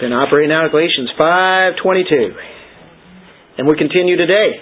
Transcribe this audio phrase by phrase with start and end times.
[0.00, 2.34] Been operating out of Galatians 5:22,
[3.58, 4.58] and we continue today.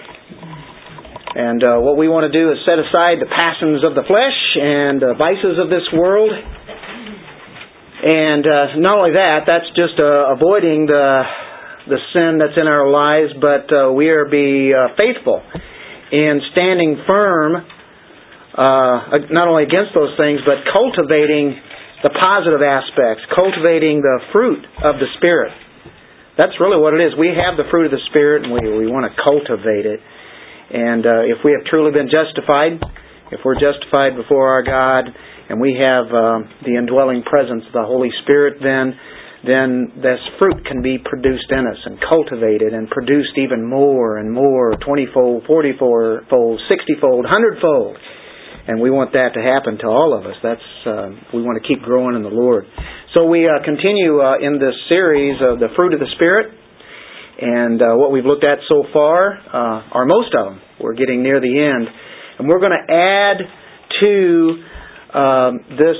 [1.33, 4.39] And uh, what we want to do is set aside the passions of the flesh
[4.61, 6.29] and the vices of this world.
[6.29, 11.25] And uh, not only that, that's just uh, avoiding the
[11.89, 15.41] the sin that's in our lives, but uh, we are be uh, faithful
[16.13, 21.57] in standing firm, uh, not only against those things, but cultivating
[22.03, 25.55] the positive aspects, cultivating the fruit of the Spirit.
[26.37, 27.15] That's really what it is.
[27.15, 30.03] We have the fruit of the Spirit and we, we want to cultivate it.
[30.73, 32.83] And uh, if we have truly been justified,
[33.31, 35.15] if we're justified before our God,
[35.49, 38.99] and we have uh, the indwelling presence of the Holy Spirit, then
[39.43, 44.31] then this fruit can be produced in us and cultivated and produced even more and
[44.31, 47.97] more, twenty-fold, forty-fold, sixty-fold, hundredfold
[48.67, 50.35] and we want that to happen to all of us.
[50.41, 52.65] That's uh, we want to keep growing in the Lord.
[53.13, 56.55] So we uh, continue uh, in this series of the fruit of the Spirit,
[57.41, 60.61] and uh, what we've looked at so far uh, are most of them.
[60.79, 61.87] We're getting near the end,
[62.39, 63.37] and we're going to add
[64.01, 64.63] to
[65.13, 65.99] um, this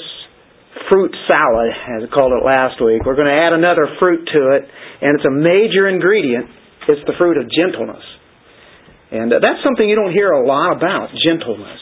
[0.89, 3.05] fruit salad, as I called it last week.
[3.05, 4.63] We're going to add another fruit to it,
[5.01, 6.49] and it's a major ingredient.
[6.87, 8.03] It's the fruit of gentleness.
[9.11, 11.79] And uh, that's something you don't hear a lot about, gentleness.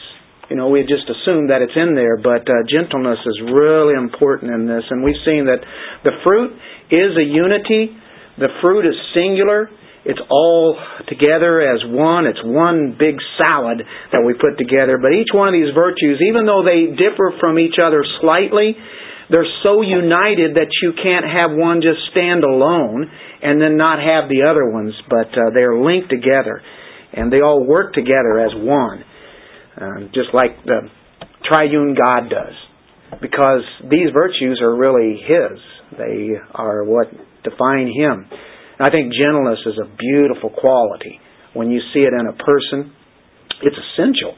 [0.52, 4.52] You know, we just assume that it's in there, but uh, gentleness is really important
[4.52, 4.84] in this.
[4.92, 5.64] And we've seen that
[6.04, 6.52] the fruit
[6.92, 7.96] is a unity.
[8.36, 9.72] The fruit is singular.
[10.04, 10.76] It's all
[11.08, 12.28] together as one.
[12.28, 13.80] It's one big salad
[14.12, 15.00] that we put together.
[15.00, 18.76] But each one of these virtues, even though they differ from each other slightly,
[19.32, 23.08] they're so united that you can't have one just stand alone
[23.40, 26.60] and then not have the other ones, but uh, they're linked together
[27.16, 29.08] and they all work together as one
[29.76, 30.88] uh, just like the
[31.50, 32.54] triune God does.
[33.20, 35.58] Because these virtues are really His.
[35.98, 37.08] They are what
[37.44, 38.26] define Him.
[38.78, 41.20] And I think gentleness is a beautiful quality.
[41.54, 42.92] When you see it in a person,
[43.62, 44.34] it's essential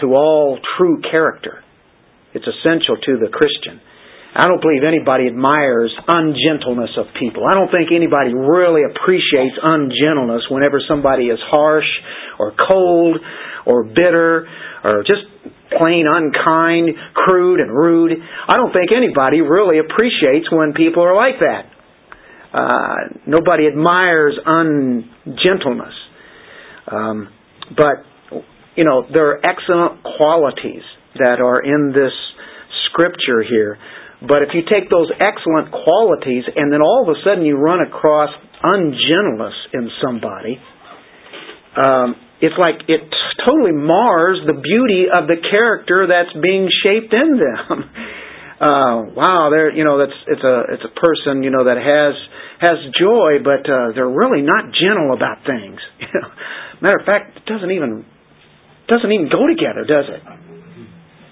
[0.00, 1.62] to all true character.
[2.32, 3.80] It's essential to the Christian.
[4.30, 7.42] I don't believe anybody admires ungentleness of people.
[7.50, 11.88] I don't think anybody really appreciates ungentleness whenever somebody is harsh
[12.38, 13.18] or cold
[13.66, 14.46] or bitter
[14.84, 15.26] or just
[15.70, 18.12] plain unkind, crude, and rude.
[18.48, 21.66] I don't think anybody really appreciates when people are like that.
[22.52, 25.94] Uh, nobody admires ungentleness.
[26.90, 27.28] Um,
[27.76, 28.42] but,
[28.76, 30.82] you know, there are excellent qualities
[31.18, 32.12] that are in this
[32.90, 33.78] scripture here.
[34.20, 37.80] But if you take those excellent qualities and then all of a sudden you run
[37.80, 38.28] across
[38.62, 40.60] ungentleness in somebody,
[41.76, 43.00] um, it's like it
[43.44, 47.90] totally mars the beauty of the character that's being shaped in them.
[48.60, 52.12] Uh, wow, they're you know that's it's a it's a person you know that has
[52.60, 55.80] has joy, but uh, they're really not gentle about things.
[56.82, 58.04] Matter of fact, it doesn't even
[58.86, 60.20] doesn't even go together, does it?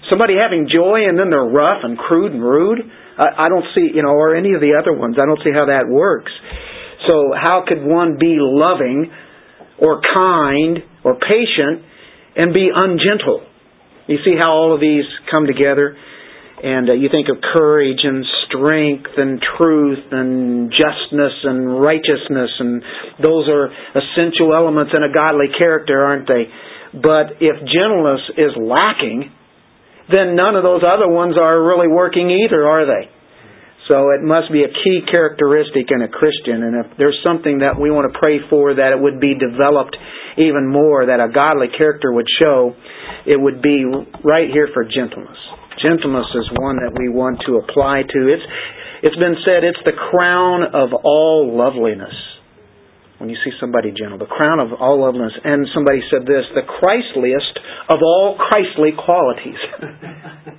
[0.09, 2.79] Somebody having joy and then they're rough and crude and rude.
[3.17, 5.17] I, I don't see you know, or any of the other ones.
[5.21, 6.31] I don't see how that works.
[7.07, 9.11] So how could one be loving
[9.81, 11.85] or kind or patient
[12.35, 13.43] and be ungentle.
[14.07, 15.95] You see how all of these come together?
[16.61, 22.83] And uh, you think of courage and strength and truth and justness and righteousness, and
[23.23, 26.51] those are essential elements in a godly character, aren't they?
[26.99, 29.31] But if gentleness is lacking,
[30.11, 33.09] then none of those other ones are really working either, are they?
[33.89, 36.61] So it must be a key characteristic in a Christian.
[36.61, 39.97] And if there's something that we want to pray for that it would be developed
[40.37, 42.77] even more, that a godly character would show,
[43.25, 43.81] it would be
[44.21, 45.37] right here for gentleness.
[45.81, 48.19] Gentleness is one that we want to apply to.
[48.29, 48.45] It's,
[49.01, 52.13] it's been said it's the crown of all loveliness.
[53.19, 55.33] When you see somebody gentle, the crown of all loveliness.
[55.43, 57.59] And somebody said this, the Christliest
[57.89, 59.59] of all Christly qualities.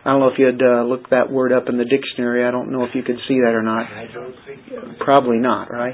[0.00, 2.46] I don't know if you'd uh, look that word up in the dictionary.
[2.46, 3.84] I don't know if you could see that or not.
[3.84, 4.98] I don't think.
[5.00, 5.92] Probably not, right?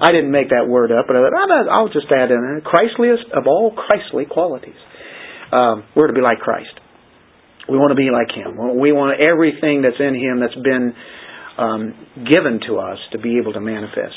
[0.00, 2.64] I didn't make that word up, but I thought, I'll just add in it.
[2.64, 4.78] Christliest of all Christly qualities.
[5.52, 6.72] Um, we're to be like Christ.
[7.68, 8.78] We want to be like Him.
[8.80, 10.94] We want everything that's in Him that's been
[11.58, 11.94] um,
[12.24, 14.16] given to us to be able to manifest.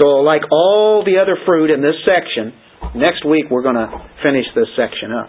[0.00, 2.56] So, like all the other fruit in this section,
[2.96, 3.92] next week we're going to
[4.24, 5.28] finish this section up.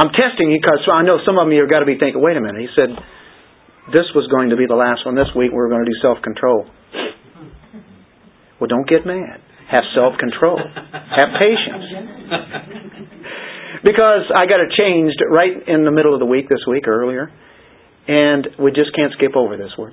[0.00, 2.36] I'm testing you because I know some of you have got to be thinking, wait
[2.36, 2.64] a minute.
[2.64, 2.88] He said
[3.92, 5.12] this was going to be the last one.
[5.12, 6.64] This week we are going to do self control.
[8.56, 9.44] Well, don't get mad.
[9.68, 10.56] Have self control.
[10.56, 11.84] Have patience.
[13.84, 17.28] because I got it changed right in the middle of the week this week earlier,
[18.08, 19.92] and we just can't skip over this word.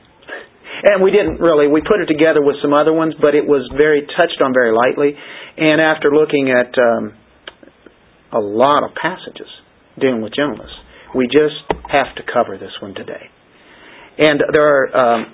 [0.85, 3.65] And we didn't really, we put it together with some other ones, but it was
[3.75, 5.17] very touched on very lightly.
[5.57, 7.17] And after looking at um,
[8.31, 9.49] a lot of passages
[9.99, 10.69] dealing with gentleness,
[11.15, 13.33] we just have to cover this one today.
[14.19, 15.33] And there are, um,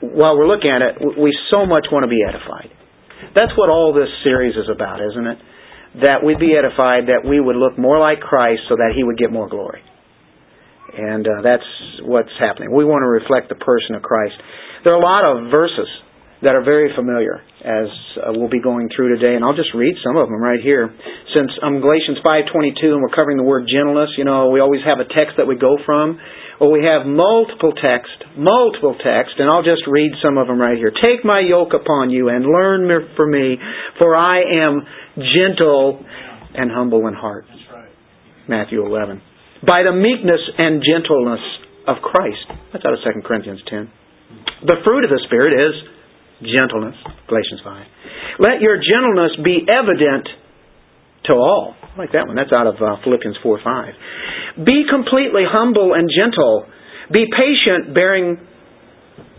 [0.00, 2.70] while we're looking at it, we so much want to be edified.
[3.34, 5.38] That's what all this series is about, isn't it?
[6.06, 9.18] That we'd be edified, that we would look more like Christ so that He would
[9.18, 9.82] get more glory.
[10.94, 11.66] And uh, that's
[12.02, 12.70] what's happening.
[12.70, 14.34] We want to reflect the person of Christ.
[14.84, 15.88] There are a lot of verses
[16.44, 17.88] that are very familiar as
[18.20, 20.92] uh, we'll be going through today, and I'll just read some of them right here.
[21.32, 25.00] Since um, Galatians 5:22, and we're covering the word gentleness, you know, we always have
[25.00, 26.20] a text that we go from.
[26.60, 30.76] Well, we have multiple text, multiple text, and I'll just read some of them right
[30.76, 30.92] here.
[30.92, 32.86] Take my yoke upon you and learn
[33.16, 33.56] from me,
[33.98, 34.86] for I am
[35.16, 36.04] gentle
[36.54, 37.46] and humble in heart.
[38.46, 39.22] Matthew 11
[39.66, 41.42] by the meekness and gentleness
[41.88, 42.46] of Christ.
[42.72, 43.90] That's out of 2 Corinthians 10.
[44.68, 45.74] The fruit of the Spirit is
[46.44, 46.96] gentleness,
[47.28, 48.40] Galatians 5.
[48.40, 50.28] Let your gentleness be evident
[51.26, 51.76] to all.
[51.80, 52.36] I like that one.
[52.36, 53.60] That's out of uh, Philippians 4
[54.58, 54.64] 5.
[54.66, 56.66] Be completely humble and gentle.
[57.12, 58.40] Be patient, bearing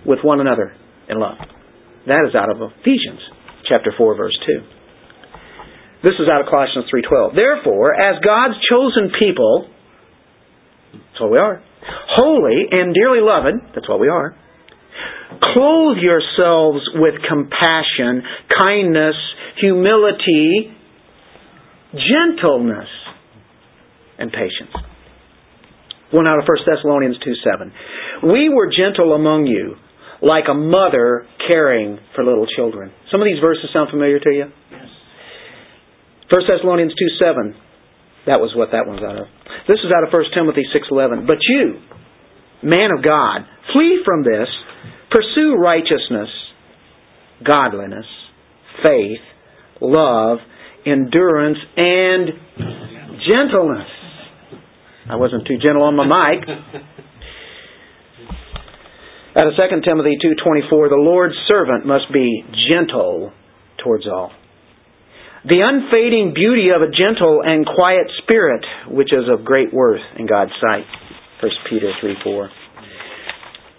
[0.06, 0.74] with one another
[1.10, 1.38] in love.
[2.08, 3.20] That is out of Ephesians
[3.68, 4.76] chapter 4 verse 2.
[6.06, 7.34] This is out of Colossians 3:12.
[7.34, 9.74] Therefore, as God's chosen people,
[10.98, 11.62] that's what we are.
[12.16, 13.74] Holy and dearly loved.
[13.76, 14.36] That's what we are.
[15.54, 18.24] Clothe yourselves with compassion,
[18.60, 19.16] kindness,
[19.60, 20.72] humility,
[21.94, 22.90] gentleness,
[24.18, 24.74] and patience.
[26.12, 28.32] One out of 1 Thessalonians 2 7.
[28.32, 29.76] We were gentle among you,
[30.22, 32.92] like a mother caring for little children.
[33.12, 34.46] Some of these verses sound familiar to you?
[34.72, 34.88] Yes.
[36.30, 37.56] 1 Thessalonians 2 7.
[38.26, 39.28] That was what that one's out of.
[39.68, 41.26] This is out of 1 Timothy 6:11.
[41.26, 41.80] But you,
[42.64, 44.50] man of God, flee from this,
[45.12, 46.30] pursue righteousness,
[47.44, 48.06] godliness,
[48.82, 49.22] faith,
[49.82, 50.40] love,
[50.86, 52.30] endurance, and
[53.28, 53.90] gentleness.
[55.10, 56.50] I wasn't too gentle on my mic.
[59.36, 63.34] Out of 2 Timothy 2:24, the Lord's servant must be gentle
[63.84, 64.32] towards all.
[65.46, 70.26] The unfading beauty of a gentle and quiet spirit, which is of great worth in
[70.26, 70.90] God's sight.
[71.38, 72.50] 1 Peter 3 4.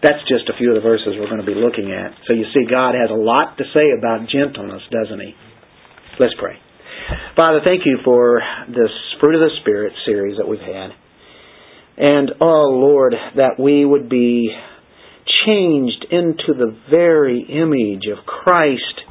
[0.06, 2.14] That's just a few of the verses we're going to be looking at.
[2.30, 5.34] So you see, God has a lot to say about gentleness, doesn't He?
[6.22, 6.54] Let's pray.
[7.34, 10.94] Father, thank you for this Fruit of the Spirit series that we've had.
[11.98, 14.54] And, oh Lord, that we would be
[15.44, 19.02] changed into the very image of Christ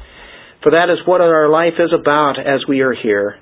[0.66, 3.36] for that is what our life is about as we are here,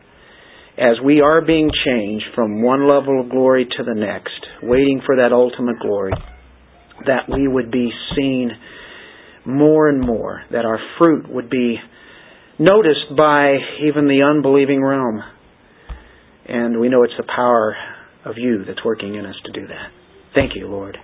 [0.77, 5.17] as we are being changed from one level of glory to the next, waiting for
[5.17, 6.13] that ultimate glory,
[7.07, 8.51] that we would be seen
[9.47, 11.79] more and more, that our fruit would be
[12.59, 13.57] noticed by
[13.89, 15.23] even the unbelieving realm.
[16.47, 17.75] And we know it's the power
[18.27, 19.89] of you that's working in us to do that.
[20.35, 20.99] Thank you, Lord,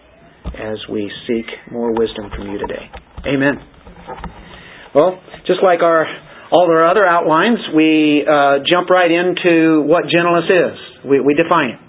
[0.45, 2.91] as we seek more wisdom from you today.
[3.27, 4.50] Amen.
[4.95, 6.07] Well, just like our
[6.51, 11.07] all our other outlines, we uh, jump right into what gentleness is.
[11.07, 11.81] We, we define it.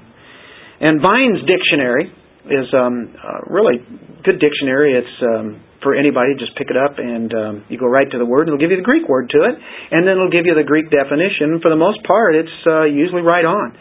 [0.82, 2.14] And Vine's dictionary
[2.46, 3.82] is um, a really
[4.22, 5.02] good dictionary.
[5.02, 6.38] It's um, for anybody.
[6.38, 8.48] Just pick it up and um, you go right to the word.
[8.48, 10.94] It'll give you the Greek word to it, and then it'll give you the Greek
[10.94, 11.58] definition.
[11.62, 13.74] For the most part, it's uh, usually right on.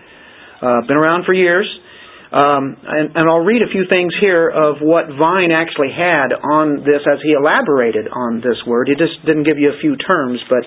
[0.61, 1.68] Uh, been around for years.
[2.30, 6.87] Um, and, and, I'll read a few things here of what Vine actually had on
[6.87, 8.87] this as he elaborated on this word.
[8.87, 10.62] He just didn't give you a few terms, but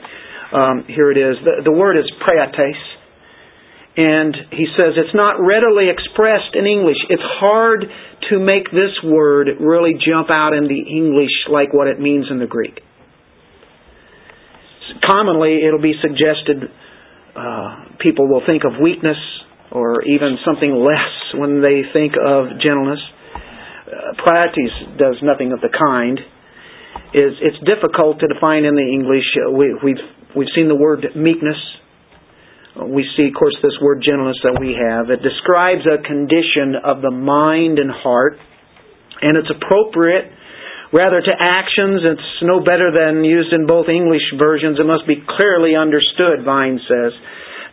[0.52, 1.40] um, here it is.
[1.40, 2.76] The, the word is praetes.
[3.96, 6.98] And he says it's not readily expressed in English.
[7.10, 7.86] It's hard
[8.30, 12.40] to make this word really jump out in the English like what it means in
[12.40, 12.82] the Greek.
[15.08, 16.70] Commonly, it'll be suggested
[17.36, 19.18] uh, people will think of weakness
[19.74, 23.02] or even something less when they think of gentleness.
[23.90, 24.14] Uh,
[24.98, 26.22] does nothing of the kind.
[27.14, 29.26] Is it's difficult to define in the English.
[29.38, 30.06] Uh, we, we've
[30.38, 31.58] we've seen the word meekness.
[32.74, 35.14] We see, of course, this word gentleness that we have.
[35.14, 38.38] It describes a condition of the mind and heart,
[39.22, 40.34] and it's appropriate
[40.90, 42.02] rather to actions.
[42.02, 44.82] It's no better than used in both English versions.
[44.82, 47.14] It must be clearly understood, Vine says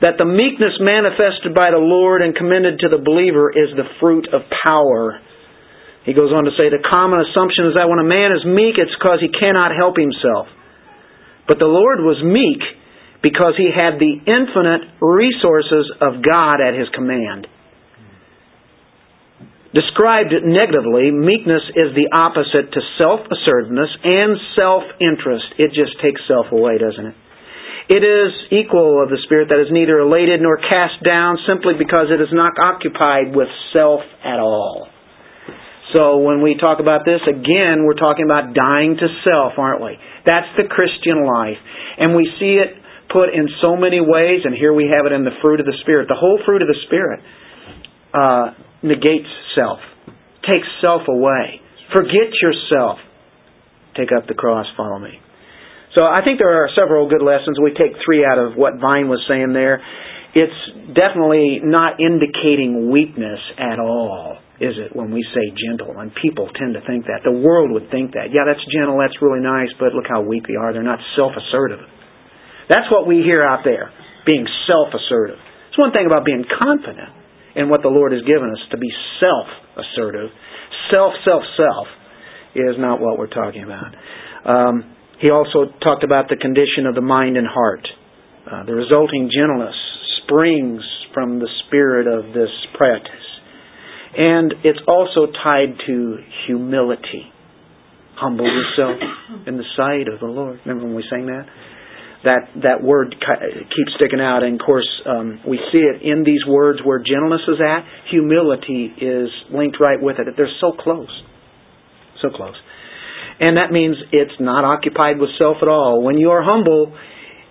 [0.01, 4.29] that the meekness manifested by the Lord and commended to the believer is the fruit
[4.33, 5.21] of power.
[6.09, 8.81] He goes on to say the common assumption is that when a man is meek,
[8.81, 10.49] it's because he cannot help himself.
[11.45, 12.65] But the Lord was meek
[13.21, 17.45] because he had the infinite resources of God at his command.
[19.77, 25.47] Described negatively, meekness is the opposite to self-assertiveness and self-interest.
[25.61, 27.17] It just takes self away, doesn't it?
[27.91, 32.07] It is equal of the Spirit that is neither elated nor cast down simply because
[32.15, 34.87] it is not occupied with self at all.
[35.91, 39.99] So when we talk about this, again, we're talking about dying to self, aren't we?
[40.23, 41.59] That's the Christian life.
[41.99, 42.79] And we see it
[43.11, 45.75] put in so many ways, and here we have it in the fruit of the
[45.83, 46.07] Spirit.
[46.07, 47.19] The whole fruit of the Spirit.
[48.15, 49.79] Uh, negates self,
[50.47, 51.61] takes self away.
[51.93, 52.99] Forget yourself.
[53.97, 55.21] Take up the cross, follow me.
[55.95, 57.59] So I think there are several good lessons.
[57.59, 59.83] We take three out of what Vine was saying there.
[60.31, 65.99] It's definitely not indicating weakness at all, is it, when we say gentle?
[65.99, 67.27] And people tend to think that.
[67.27, 68.31] The world would think that.
[68.31, 70.71] Yeah, that's gentle, that's really nice, but look how weak they are.
[70.71, 71.83] They're not self assertive.
[72.71, 73.91] That's what we hear out there,
[74.23, 75.43] being self assertive.
[75.75, 77.11] It's one thing about being confident
[77.59, 80.31] in what the Lord has given us to be self assertive.
[80.95, 81.87] Self, self, self
[82.55, 83.91] is not what we're talking about.
[84.47, 87.87] Um, he also talked about the condition of the mind and heart.
[88.51, 89.75] Uh, the resulting gentleness
[90.23, 93.15] springs from the spirit of this practice.
[94.17, 97.31] And it's also tied to humility.
[98.17, 98.99] Humble yourself
[99.47, 100.61] in the sight of the Lord.
[100.65, 101.47] Remember when we sang that?
[102.25, 104.43] that that word keeps sticking out.
[104.43, 107.85] And of course, um, we see it in these words where gentleness is at.
[108.11, 110.27] Humility is linked right with it.
[110.37, 111.09] They're so close,
[112.21, 112.57] so close.
[113.41, 116.03] And that means it's not occupied with self at all.
[116.03, 116.95] When you are humble,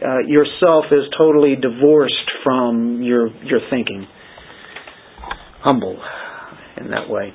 [0.02, 4.08] uh, yourself is totally divorced from your your thinking.
[5.62, 6.00] Humble
[6.78, 7.34] in that way.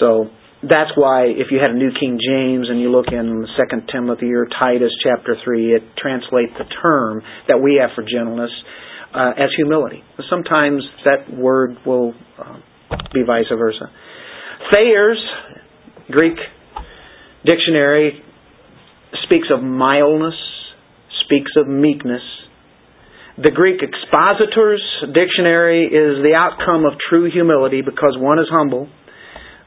[0.00, 0.30] So
[0.62, 4.32] that's why if you had a New King James and you look in Second Timothy
[4.32, 8.50] or Titus chapter three, it translates the term that we have for gentleness
[9.14, 10.02] uh, as humility.
[10.30, 12.56] Sometimes that word will uh,
[13.12, 13.90] be vice versa.
[14.72, 15.22] Thayer's
[16.10, 16.38] Greek
[17.44, 18.22] dictionary
[19.24, 20.34] speaks of mildness,
[21.24, 22.22] speaks of meekness.
[23.36, 24.82] The Greek expositor's
[25.12, 28.88] dictionary is the outcome of true humility because one is humble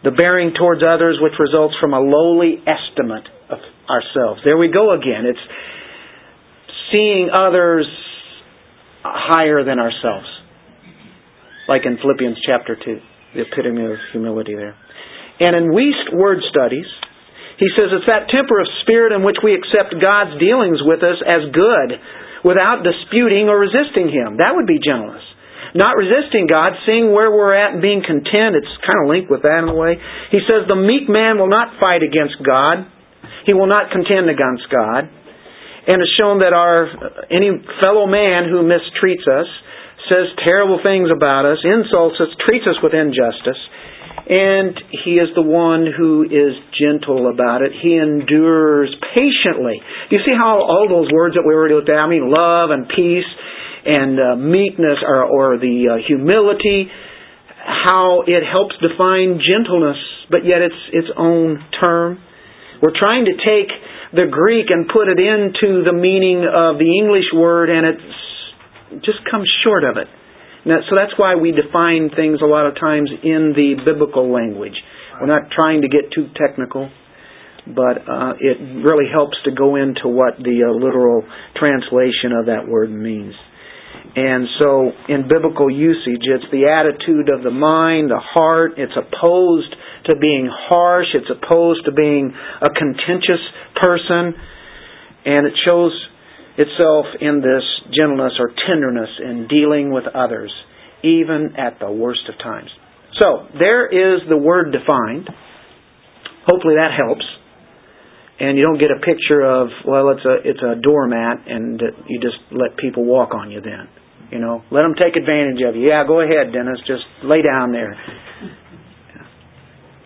[0.03, 4.41] the bearing towards others which results from a lowly estimate of ourselves.
[4.46, 5.25] There we go again.
[5.25, 5.39] It's
[6.91, 7.88] seeing others
[9.03, 10.27] higher than ourselves.
[11.67, 13.00] Like in Philippians chapter 2,
[13.36, 14.75] the epitome of humility there.
[15.39, 16.88] And in Wuest word studies,
[17.57, 21.17] he says it's that temper of spirit in which we accept God's dealings with us
[21.25, 21.89] as good
[22.45, 24.37] without disputing or resisting Him.
[24.37, 25.25] That would be gentleness.
[25.73, 28.55] Not resisting God, seeing where we're at and being content.
[28.55, 29.97] It's kind of linked with that in a way.
[30.31, 32.87] He says, The meek man will not fight against God.
[33.45, 35.09] He will not contend against God.
[35.87, 36.87] And it's shown that our
[37.31, 39.49] any fellow man who mistreats us,
[40.07, 43.59] says terrible things about us, insults us, treats us with injustice,
[44.25, 44.74] and
[45.05, 47.71] he is the one who is gentle about it.
[47.77, 49.77] He endures patiently.
[50.09, 52.71] Do you see how all those words that we already looked at, I mean love
[52.71, 53.29] and peace
[53.86, 56.89] and uh, meekness or, or the uh, humility,
[57.63, 60.00] how it helps define gentleness,
[60.31, 62.19] but yet it's its own term.
[62.81, 63.71] We're trying to take
[64.12, 67.97] the Greek and put it into the meaning of the English word, and it
[69.03, 70.07] just comes short of it.
[70.67, 74.75] Now, so that's why we define things a lot of times in the biblical language.
[75.15, 76.91] We're not trying to get too technical,
[77.65, 81.24] but uh, it really helps to go into what the uh, literal
[81.55, 83.33] translation of that word means.
[84.15, 88.74] And so, in biblical usage, it's the attitude of the mind, the heart.
[88.77, 91.07] It's opposed to being harsh.
[91.13, 93.41] It's opposed to being a contentious
[93.79, 94.33] person.
[95.25, 95.91] And it shows
[96.57, 97.63] itself in this
[97.95, 100.51] gentleness or tenderness in dealing with others,
[101.03, 102.69] even at the worst of times.
[103.21, 105.29] So, there is the word defined.
[106.45, 107.25] Hopefully that helps.
[108.39, 112.19] And you don't get a picture of, well, it's a, it's a doormat and you
[112.21, 113.89] just let people walk on you then.
[114.31, 115.87] You know, let them take advantage of you.
[115.87, 116.79] Yeah, go ahead, Dennis.
[116.85, 117.95] Just lay down there,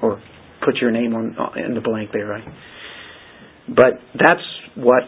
[0.02, 0.22] or
[0.64, 2.44] put your name on in the blank there, right?
[3.68, 5.04] But that's what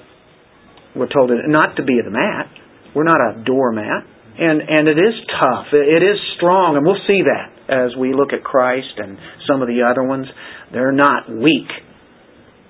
[0.96, 2.50] we're told not to be the mat.
[2.96, 4.06] We're not a doormat,
[4.38, 5.74] and and it is tough.
[5.74, 9.18] It is strong, and we'll see that as we look at Christ and
[9.50, 10.28] some of the other ones.
[10.72, 11.70] They're not weak.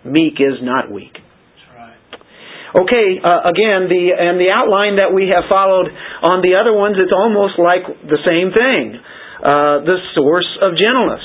[0.05, 1.11] Meek is not weak.
[2.73, 5.93] Okay, uh, again, the and the outline that we have followed
[6.25, 8.97] on the other ones, it's almost like the same thing.
[9.43, 11.21] Uh, the source of gentleness.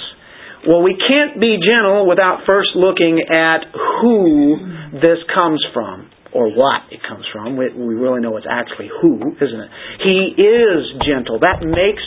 [0.68, 6.90] Well, we can't be gentle without first looking at who this comes from or what
[6.90, 7.56] it comes from.
[7.56, 9.70] We, we really know it's actually who, isn't it?
[10.04, 11.40] He is gentle.
[11.40, 12.04] That makes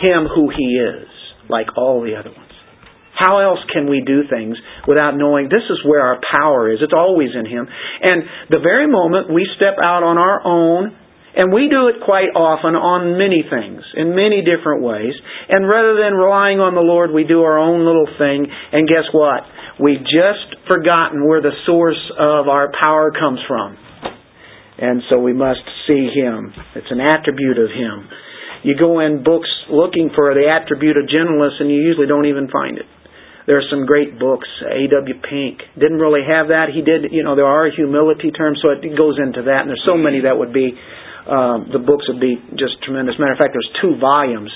[0.00, 1.08] him who he is.
[1.50, 2.46] like all the other ones.
[3.18, 4.56] How else can we do things
[4.88, 6.78] without knowing this is where our power is?
[6.80, 7.68] It's always in Him.
[7.68, 10.96] And the very moment we step out on our own,
[11.36, 15.12] and we do it quite often on many things, in many different ways,
[15.52, 19.04] and rather than relying on the Lord, we do our own little thing, and guess
[19.12, 19.44] what?
[19.80, 23.78] We've just forgotten where the source of our power comes from.
[24.76, 26.52] And so we must see Him.
[26.76, 28.04] It's an attribute of Him.
[28.62, 32.52] You go in books looking for the attribute of gentleness, and you usually don't even
[32.52, 32.84] find it.
[33.48, 34.46] There are some great books.
[34.68, 35.16] A.W.
[35.24, 36.68] Pink didn't really have that.
[36.76, 39.64] He did, you know, there are humility terms, so it goes into that.
[39.64, 40.76] And there's so many that would be,
[41.24, 43.16] um, the books would be just tremendous.
[43.16, 44.52] Matter of fact, there's two volumes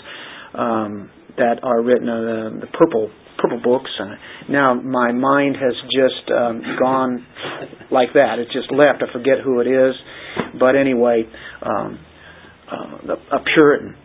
[0.53, 1.09] um,
[1.41, 3.09] that are written, uh, the purple
[3.45, 3.91] purple books.
[4.01, 4.15] Uh,
[4.51, 7.27] now my mind has just um, gone
[7.91, 8.39] like that.
[8.39, 9.03] It's just left.
[9.03, 9.95] I forget who it is,
[10.59, 11.25] but anyway,
[11.63, 11.99] um,
[12.71, 13.97] uh, a Puritan.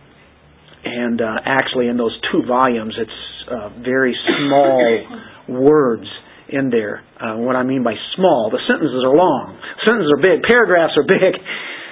[0.83, 4.15] And uh, actually, in those two volumes, it's uh, very
[4.47, 6.07] small words
[6.47, 7.03] in there.
[7.19, 11.03] Uh, what I mean by small, the sentences are long, sentences are big, paragraphs are
[11.03, 11.35] big,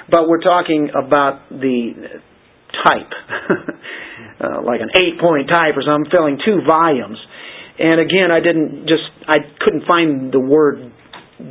[0.09, 2.21] but we're talking about the
[2.85, 3.11] type,
[4.41, 7.17] uh, like an eight-point type or something, filling two volumes.
[7.79, 10.91] And again, I didn't just, I couldn't find the word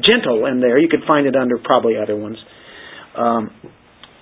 [0.05, 0.79] gentle in there.
[0.79, 2.39] You could find it under probably other ones.
[3.17, 3.51] Um,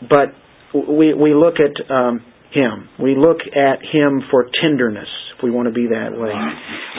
[0.09, 0.37] but
[0.75, 2.21] we we look at um,
[2.53, 2.89] him.
[3.01, 6.31] We look at him for tenderness if we want to be that way.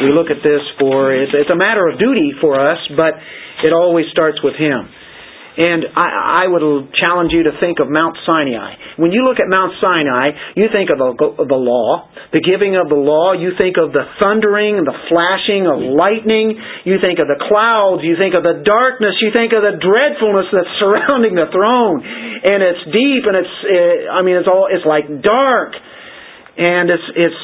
[0.03, 3.15] We look at this for, it's, it's a matter of duty for us, but
[3.63, 4.91] it always starts with Him.
[5.55, 8.99] And I, I would challenge you to think of Mount Sinai.
[8.99, 11.15] When you look at Mount Sinai, you think of the,
[11.47, 13.31] the law, the giving of the law.
[13.31, 16.59] You think of the thundering, the flashing of lightning.
[16.83, 18.03] You think of the clouds.
[18.03, 19.15] You think of the darkness.
[19.23, 22.03] You think of the dreadfulness that's surrounding the throne.
[22.03, 25.71] And it's deep, and it's, eh, I mean, it's all, it's like dark,
[26.59, 27.41] and it's, it's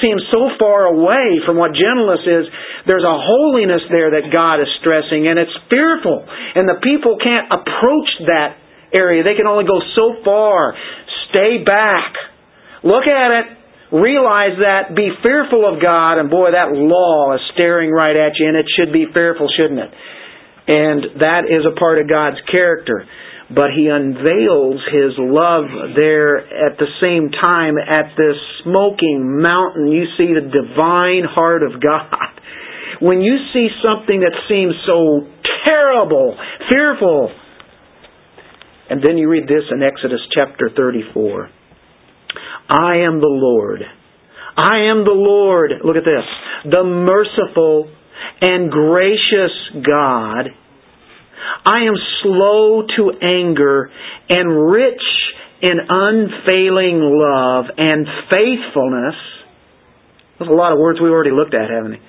[0.00, 2.44] seems so far away from what gentleness is.
[2.86, 6.24] There's a holiness there that God is stressing, and it's fearful.
[6.28, 8.58] And the people can't approach that
[8.94, 9.22] area.
[9.22, 10.74] They can only go so far.
[11.30, 12.12] Stay back.
[12.82, 13.46] Look at it.
[13.92, 14.94] Realize that.
[14.94, 16.18] Be fearful of God.
[16.20, 19.80] And boy, that law is staring right at you, and it should be fearful, shouldn't
[19.80, 19.92] it?
[20.68, 23.08] And that is a part of God's character
[23.54, 25.64] but he unveils his love
[25.96, 29.88] there at the same time at this smoking mountain.
[29.88, 32.12] You see the divine heart of God.
[33.00, 35.26] When you see something that seems so
[35.64, 36.36] terrible,
[36.68, 37.30] fearful,
[38.90, 41.50] and then you read this in Exodus chapter 34.
[42.68, 43.80] I am the Lord.
[44.56, 45.72] I am the Lord.
[45.84, 46.70] Look at this.
[46.70, 47.90] The merciful
[48.42, 50.48] and gracious God
[51.64, 53.90] I am slow to anger
[54.28, 55.02] and rich
[55.62, 59.14] in unfailing love and faithfulness.
[60.38, 62.00] There's a lot of words we already looked at, haven't we?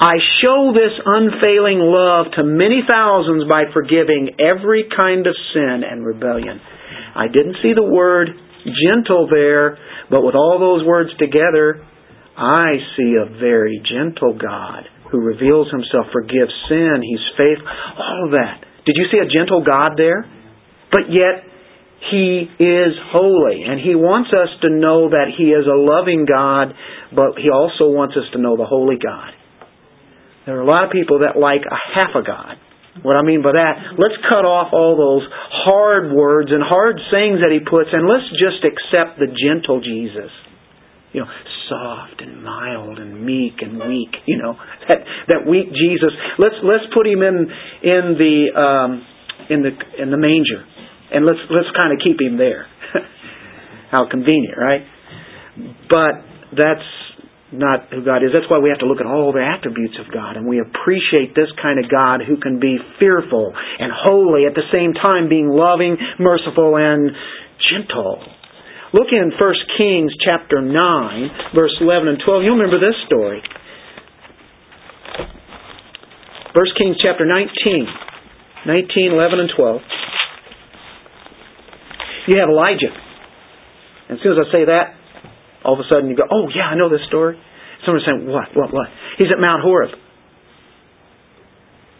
[0.00, 6.06] I show this unfailing love to many thousands by forgiving every kind of sin and
[6.06, 6.60] rebellion.
[7.14, 8.30] I didn't see the word
[8.64, 9.78] gentle there,
[10.10, 11.84] but with all those words together,
[12.36, 18.30] I see a very gentle God who reveals himself, forgives sin, he's faithful, all of
[18.34, 18.66] that.
[18.82, 20.26] Did you see a gentle God there?
[20.90, 21.46] But yet,
[22.10, 23.62] He is holy.
[23.62, 26.74] And He wants us to know that He is a loving God,
[27.14, 29.30] but He also wants us to know the holy God.
[30.46, 32.58] There are a lot of people that like a half a God.
[33.02, 37.40] What I mean by that, let's cut off all those hard words and hard sayings
[37.40, 40.30] that He puts, and let's just accept the gentle Jesus
[41.14, 41.30] you know,
[41.74, 44.14] soft and mild and meek and weak.
[44.26, 44.54] You know,
[44.88, 46.14] that that weak Jesus.
[46.38, 47.50] Let's let's put him in
[47.82, 48.90] in the um,
[49.50, 50.62] in the in the manger,
[51.12, 52.66] and let's let's kind of keep him there.
[53.90, 54.86] How convenient, right?
[55.90, 56.22] But
[56.56, 56.88] that's
[57.52, 58.34] not who God is.
[58.34, 61.34] That's why we have to look at all the attributes of God, and we appreciate
[61.34, 65.48] this kind of God who can be fearful and holy at the same time, being
[65.48, 67.10] loving, merciful, and
[67.70, 68.18] gentle.
[68.94, 70.70] Look in 1 Kings chapter 9,
[71.50, 72.46] verse 11 and 12.
[72.46, 73.42] You'll remember this story.
[76.54, 77.90] 1 Kings chapter 19,
[78.62, 79.82] 19, 11, and 12.
[82.28, 82.94] You have Elijah.
[84.08, 84.94] And as soon as I say that,
[85.66, 87.34] all of a sudden you go, oh, yeah, I know this story.
[87.82, 88.86] Someone's saying, what, what, what?
[89.18, 89.90] He's at Mount Horeb.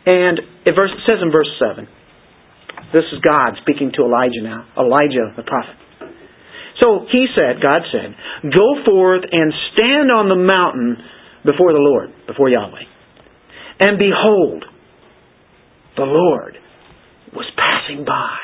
[0.06, 1.88] And it says in verse 7,
[2.94, 5.74] this is God speaking to Elijah now, Elijah the prophet.
[6.80, 8.16] So he said, God said,
[8.50, 10.96] Go forth and stand on the mountain
[11.44, 12.82] before the Lord, before Yahweh.
[13.80, 14.64] And behold,
[15.96, 16.56] the Lord
[17.32, 18.38] was passing by.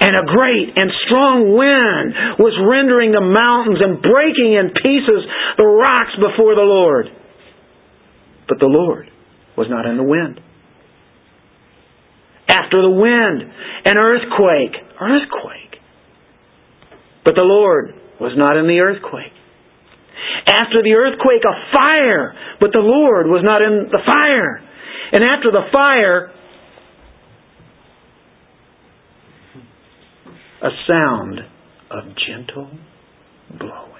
[0.00, 5.22] And a great and strong wind was rendering the mountains and breaking in pieces
[5.58, 7.06] the rocks before the Lord.
[8.48, 9.10] But the Lord
[9.56, 10.40] was not in the wind.
[12.48, 13.52] After the wind,
[13.86, 14.74] an earthquake.
[15.00, 15.71] Earthquake.
[17.24, 19.32] But the Lord was not in the earthquake.
[20.46, 22.34] After the earthquake, a fire.
[22.60, 24.60] But the Lord was not in the fire.
[25.12, 26.32] And after the fire,
[30.62, 31.40] a sound
[31.90, 32.70] of gentle
[33.58, 33.92] blowing.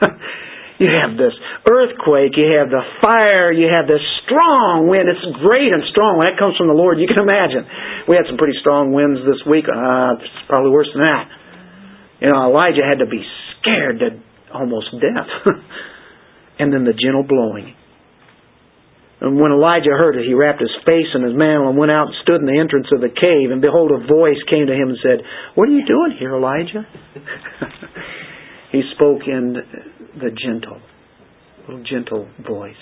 [0.78, 1.32] you have this
[1.64, 5.08] earthquake, you have the fire, you have this strong wind.
[5.08, 6.20] It's great and strong.
[6.20, 7.64] That comes from the Lord, you can imagine.
[8.08, 9.64] We had some pretty strong winds this week.
[9.64, 11.24] Uh, it's probably worse than that.
[12.20, 13.24] You know, Elijah had to be
[13.56, 14.08] scared to
[14.52, 15.30] almost death.
[16.58, 17.74] and then the gentle blowing.
[19.20, 22.12] And when Elijah heard it, he wrapped his face in his mantle and went out
[22.12, 23.48] and stood in the entrance of the cave.
[23.48, 25.24] And behold, a voice came to him and said,
[25.56, 26.84] What are you doing here, Elijah?
[28.72, 29.56] he spoke in
[30.18, 30.80] the gentle,
[31.68, 32.74] little gentle voice.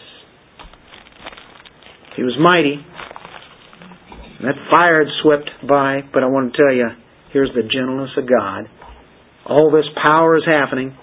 [2.17, 2.79] He was mighty.
[4.43, 6.89] That fire had swept by, but I want to tell you,
[7.33, 8.71] here's the gentleness of God.
[9.47, 10.95] All this power is happening.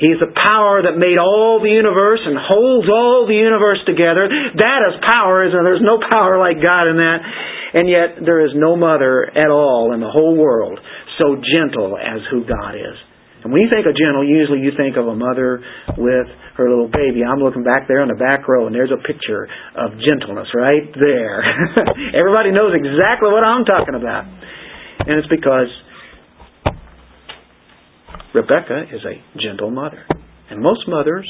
[0.00, 4.26] He's the power that made all the universe and holds all the universe together.
[4.26, 5.78] That is power, isn't there?
[5.78, 7.20] There's no power like God in that.
[7.74, 10.78] And yet, there is no mother at all in the whole world
[11.18, 12.98] so gentle as who God is.
[13.44, 15.60] And when you think of gentle, usually you think of a mother
[16.00, 17.20] with her little baby.
[17.20, 19.44] I'm looking back there in the back row, and there's a picture
[19.76, 21.44] of gentleness right there.
[22.16, 24.24] Everybody knows exactly what I'm talking about.
[25.04, 25.68] And it's because
[28.32, 30.08] Rebecca is a gentle mother.
[30.48, 31.28] And most mothers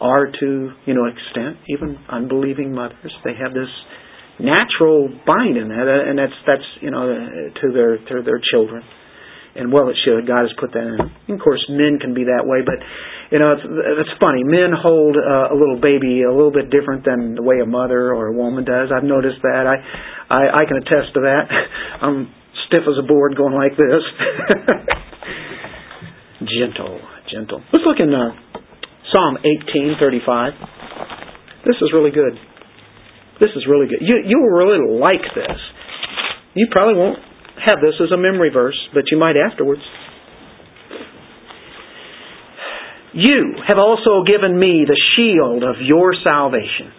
[0.00, 3.70] are to, you know, extent, even unbelieving mothers, they have this
[4.38, 8.82] natural bind in that, and that's that's you know to their to their children,
[9.58, 10.26] and well it should.
[10.26, 11.34] God has put that in.
[11.34, 12.78] Of course, men can be that way, but
[13.32, 14.44] you know it's it's funny.
[14.44, 18.12] Men hold uh, a little baby a little bit different than the way a mother
[18.14, 18.92] or a woman does.
[18.94, 19.64] I've noticed that.
[19.66, 19.76] I
[20.28, 21.44] I, I can attest to that.
[22.04, 22.32] I'm
[22.68, 24.04] stiff as a board going like this.
[26.58, 27.00] gentle,
[27.32, 27.62] gentle.
[27.72, 28.34] Let's look in uh,
[29.12, 29.38] Psalm
[29.72, 31.66] 18:35.
[31.66, 32.38] This is really good.
[33.40, 34.00] This is really good.
[34.00, 35.58] You you will really like this.
[36.54, 37.18] You probably won't
[37.64, 39.82] have this as a memory verse, but you might afterwards.
[43.12, 46.92] You have also given me the shield of your salvation,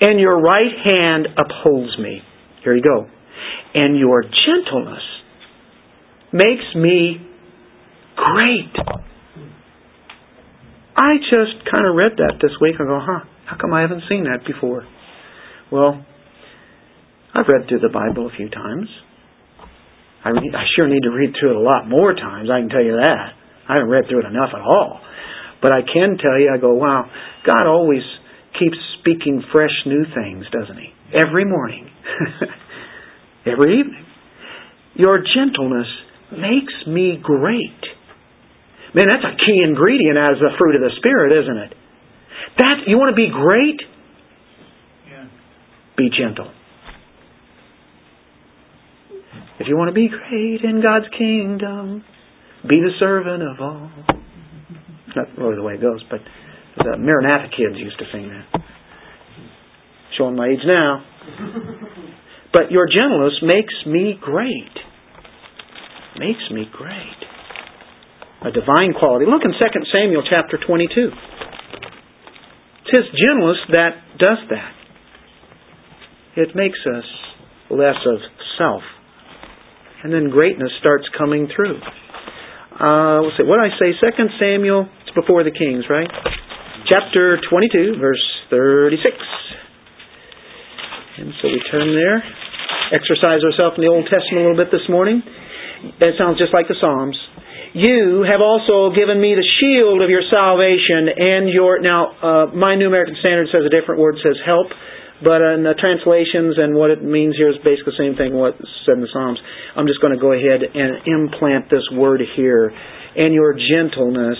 [0.00, 2.20] and your right hand upholds me.
[2.62, 3.06] Here you go.
[3.74, 5.02] And your gentleness
[6.32, 7.20] makes me
[8.16, 8.72] Great.
[10.96, 14.04] I just kind of read that this week and go, huh, how come I haven't
[14.08, 14.86] seen that before?
[15.72, 16.04] Well,
[17.34, 18.88] I've read through the Bible a few times.
[20.24, 22.70] I, re- I sure need to read through it a lot more times, I can
[22.70, 23.36] tell you that.
[23.68, 25.00] I haven't read through it enough at all.
[25.60, 27.04] But I can tell you, I go, wow,
[27.46, 28.02] God always
[28.58, 30.88] keeps speaking fresh new things, doesn't He?
[31.12, 31.88] Every morning.
[33.46, 34.04] Every evening.
[34.94, 35.88] Your gentleness
[36.32, 37.80] makes me great.
[38.94, 41.74] Man, that's a key ingredient as the fruit of the Spirit, isn't it?
[42.58, 43.80] That you want to be great?
[45.10, 45.26] Yeah.
[45.96, 46.52] Be gentle.
[49.64, 52.04] If you want to be great in God's kingdom,
[52.68, 53.88] be the servant of all.
[55.16, 56.20] Not really the way it goes, but
[56.76, 58.60] the Maranatha kids used to sing that.
[60.18, 61.02] Showing my age now.
[62.52, 64.76] But your gentleness makes me great.
[66.20, 67.24] Makes me great
[68.44, 69.24] a divine quality.
[69.24, 71.08] Look in 2 Samuel chapter 22.
[72.84, 74.74] It's His gentleness that does that.
[76.36, 77.08] It makes us
[77.70, 78.20] less of
[78.58, 78.82] self.
[80.04, 81.80] And then greatness starts coming through.
[81.80, 83.96] Uh, let's see, what I say?
[84.04, 86.10] Second Samuel, it's before the kings, right?
[86.92, 88.20] Chapter 22, verse
[88.52, 89.00] 36.
[91.16, 92.20] And so we turn there.
[92.92, 95.24] Exercise ourselves in the Old Testament a little bit this morning.
[95.96, 97.16] It sounds just like the Psalms.
[97.72, 101.80] You have also given me the shield of your salvation and your.
[101.80, 104.68] Now, uh, my New American Standard says a different word, says help,
[105.22, 108.34] but uh, in the translations and what it means here is basically the same thing
[108.34, 109.38] what said in the Psalms.
[109.76, 112.72] I'm just going to go ahead and implant this word here.
[113.16, 114.38] And your gentleness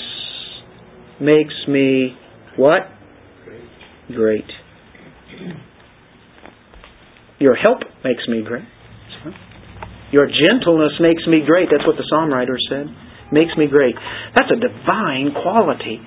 [1.21, 2.19] makes me
[2.57, 2.91] what?
[4.11, 4.51] Great.
[7.39, 8.67] Your help makes me great.
[10.11, 11.69] Your gentleness makes me great.
[11.71, 12.87] That's what the psalm writer said
[13.33, 13.95] makes me great.
[14.37, 15.99] That's a divine quality.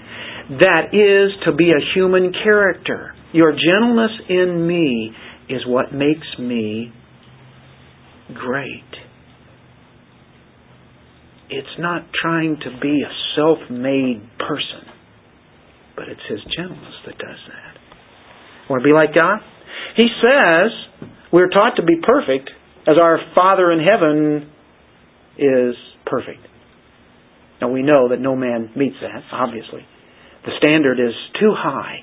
[0.64, 3.14] That is to be a human character.
[3.34, 5.12] Your gentleness in me
[5.50, 6.92] is what makes me
[8.34, 8.84] great.
[11.50, 14.84] it's not trying to be a self-made person,
[15.96, 18.70] but it's His gentleness that does that.
[18.70, 19.40] Want to be like God?
[19.96, 20.72] He says
[21.32, 22.50] we're taught to be perfect
[22.88, 24.52] as our Father in heaven
[25.38, 26.46] is perfect.
[27.62, 29.86] Now we know that no man meets that, obviously.
[30.46, 32.00] The standard is too high.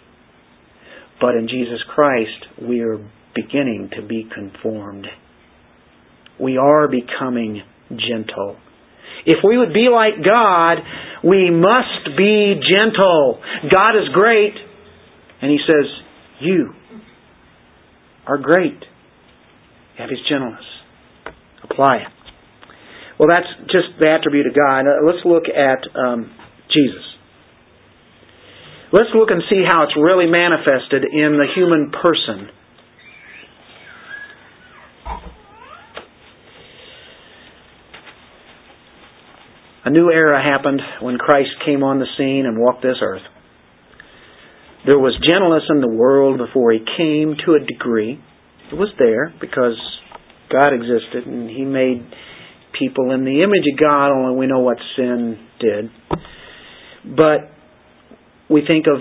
[1.20, 2.98] But in Jesus Christ, we are
[3.34, 5.06] beginning to be conformed.
[6.40, 8.56] We are becoming gentle.
[9.26, 10.78] If we would be like God,
[11.22, 13.40] we must be gentle.
[13.70, 14.54] God is great,
[15.40, 15.86] and He says,
[16.40, 16.74] You
[18.26, 18.72] are great.
[18.72, 20.64] You have His gentleness.
[21.62, 22.08] Apply it.
[23.18, 24.84] Well, that's just the attribute of God.
[25.06, 26.30] Let's look at um,
[26.68, 27.13] Jesus.
[28.94, 32.46] Let's look and see how it's really manifested in the human person.
[39.84, 43.26] A new era happened when Christ came on the scene and walked this earth.
[44.86, 48.22] There was gentleness in the world before he came to a degree.
[48.70, 49.74] It was there because
[50.52, 52.06] God existed and he made
[52.78, 55.90] people in the image of God, only we know what sin did.
[57.04, 57.53] But
[58.50, 59.00] we think of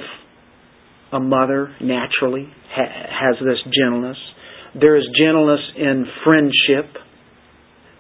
[1.12, 4.18] a mother naturally ha- has this gentleness.
[4.80, 6.98] There is gentleness in friendship.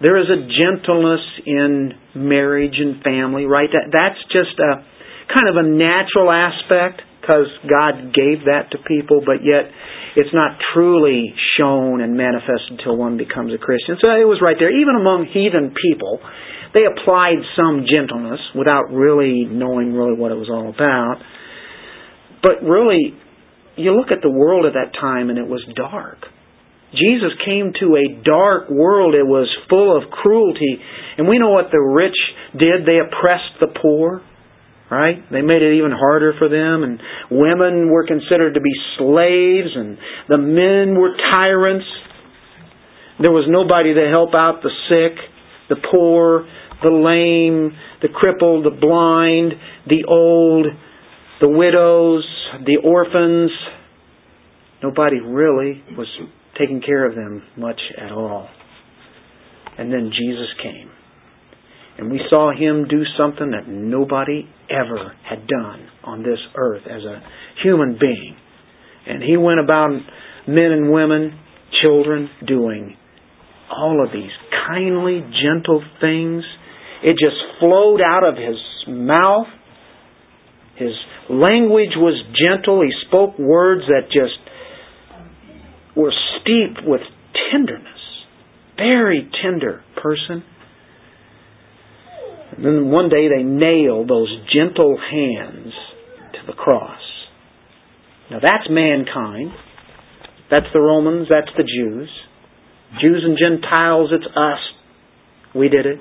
[0.01, 3.69] There is a gentleness in marriage and family, right?
[3.71, 4.83] That, that's just a
[5.29, 9.71] kind of a natural aspect because God gave that to people, but yet
[10.15, 13.95] it's not truly shown and manifested until one becomes a Christian.
[14.01, 14.69] So it was right there.
[14.69, 16.19] Even among heathen people,
[16.73, 21.21] they applied some gentleness without really knowing really what it was all about.
[22.41, 23.13] But really,
[23.77, 26.25] you look at the world at that time and it was dark.
[26.91, 29.15] Jesus came to a dark world.
[29.15, 30.77] It was full of cruelty.
[31.17, 32.17] And we know what the rich
[32.53, 32.85] did.
[32.85, 34.21] They oppressed the poor.
[34.91, 35.17] Right?
[35.31, 39.97] They made it even harder for them, and women were considered to be slaves, and
[40.29, 41.85] the men were tyrants.
[43.19, 45.17] There was nobody to help out the sick,
[45.69, 46.45] the poor,
[46.83, 49.53] the lame, the crippled, the blind,
[49.87, 50.67] the old,
[51.41, 52.25] the widows,
[52.65, 53.51] the orphans.
[54.81, 56.07] Nobody really was
[56.59, 58.49] taking care of them much at all.
[59.77, 60.91] And then Jesus came.
[61.97, 67.03] And we saw him do something that nobody ever had done on this earth as
[67.03, 67.21] a
[67.63, 68.35] human being.
[69.05, 69.91] And he went about
[70.47, 71.39] men and women,
[71.81, 72.97] children, doing
[73.69, 74.31] all of these
[74.67, 76.43] kindly, gentle things.
[77.03, 79.47] It just flowed out of his mouth.
[80.77, 80.93] His
[81.29, 82.81] language was gentle.
[82.81, 84.39] He spoke words that just
[85.95, 87.01] were steeped with
[87.51, 87.87] tenderness.
[88.77, 90.43] Very tender person.
[92.55, 95.73] And then one day they nailed those gentle hands
[96.33, 97.01] to the cross.
[98.31, 99.51] Now that's mankind.
[100.49, 101.27] That's the Romans.
[101.29, 102.09] That's the Jews.
[103.01, 104.59] Jews and Gentiles, it's us.
[105.55, 105.99] We did it.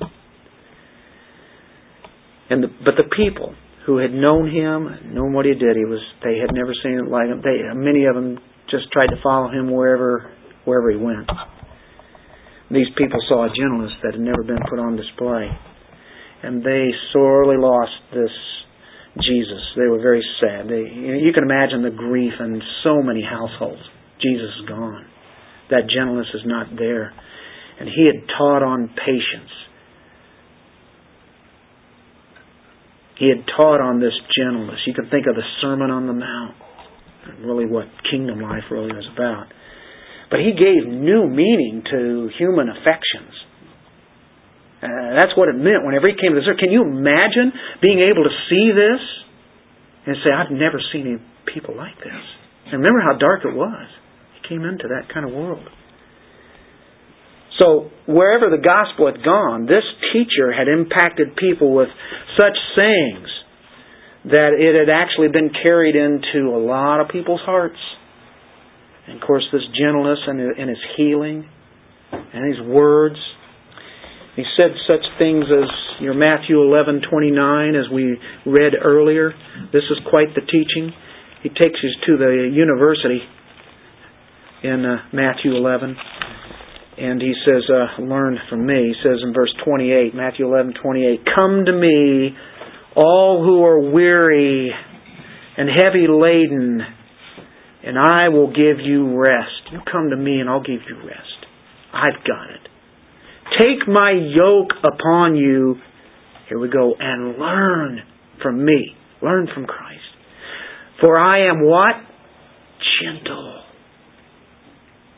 [2.53, 5.75] And the, but the people, who had known him, known what he did.
[5.75, 7.43] He was they had never seen it like him.
[7.43, 8.39] They many of them
[8.71, 10.31] just tried to follow him wherever
[10.65, 11.27] wherever he went.
[12.71, 15.51] These people saw a gentleness that had never been put on display.
[16.43, 18.33] And they sorely lost this
[19.21, 19.63] Jesus.
[19.77, 20.67] They were very sad.
[20.67, 23.83] They, you can imagine the grief in so many households.
[24.23, 25.05] Jesus is gone.
[25.71, 27.13] That gentleness is not there.
[27.79, 29.53] And he had taught on patience.
[33.23, 34.83] He had taught on this gentleness.
[34.83, 36.59] You can think of the Sermon on the Mount,
[37.47, 39.47] really what kingdom life really is about.
[40.27, 43.31] But he gave new meaning to human affections.
[44.83, 46.59] Uh, that's what it meant whenever he came to this earth.
[46.59, 49.03] Can you imagine being able to see this
[50.11, 52.25] and say, I've never seen any people like this?
[52.75, 53.87] And remember how dark it was.
[54.43, 55.63] He came into that kind of world.
[57.63, 61.89] So, wherever the gospel had gone, this teacher had impacted people with
[62.37, 63.31] such sayings
[64.25, 67.79] that it had actually been carried into a lot of people's hearts.
[69.07, 71.47] And of course, this gentleness and his healing
[72.11, 73.17] and his words.
[74.35, 75.69] He said such things as
[76.01, 79.35] your Matthew 11:29 as we read earlier.
[79.73, 80.93] This is quite the teaching.
[81.43, 83.23] He takes us to the university
[84.63, 85.97] in uh, Matthew 11
[86.99, 88.93] and he says, uh, learn from me.
[88.93, 92.37] He says in verse 28, Matthew 11, 28, Come to me,
[92.95, 94.71] all who are weary
[95.57, 96.81] and heavy laden,
[97.85, 99.73] and I will give you rest.
[99.73, 101.47] You come to me and I'll give you rest.
[101.93, 102.69] I've got it.
[103.61, 105.77] Take my yoke upon you
[106.49, 106.95] Here we go.
[106.99, 108.01] And learn
[108.43, 108.97] from me.
[109.23, 110.01] Learn from Christ.
[111.01, 111.95] For I am what?
[113.01, 113.63] Gentle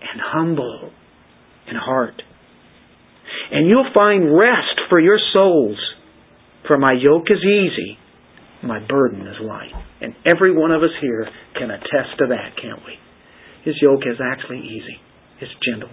[0.00, 0.90] and humble
[1.68, 2.22] in heart.
[3.50, 5.78] And you'll find rest for your souls.
[6.66, 7.98] For my yoke is easy,
[8.62, 9.72] my burden is light.
[10.00, 12.94] And every one of us here can attest to that, can't we?
[13.64, 14.96] His yoke is actually easy.
[15.40, 15.90] It's gentle.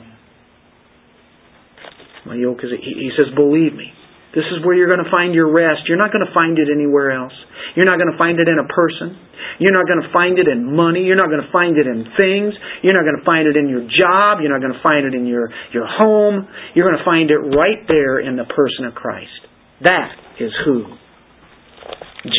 [2.26, 3.92] My yoke is, he says, believe me.
[4.32, 5.92] This is where you're going to find your rest.
[5.92, 7.36] You're not going to find it anywhere else.
[7.76, 9.20] You're not going to find it in a person.
[9.60, 11.04] You're not going to find it in money.
[11.04, 12.56] You're not going to find it in things.
[12.80, 14.40] You're not going to find it in your job.
[14.40, 16.48] You're not going to find it in your, your home.
[16.76, 19.36] You're going to find it right there in the person of Christ.
[19.84, 20.96] That is who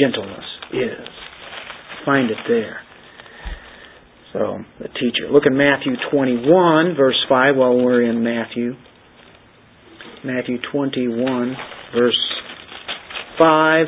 [0.01, 1.07] gentleness is.
[2.05, 2.81] Find it there.
[4.33, 5.29] So, the teacher.
[5.31, 8.73] Look at Matthew 21, verse 5, while we're in Matthew.
[10.25, 11.57] Matthew 21,
[11.95, 12.19] verse
[13.39, 13.87] 5.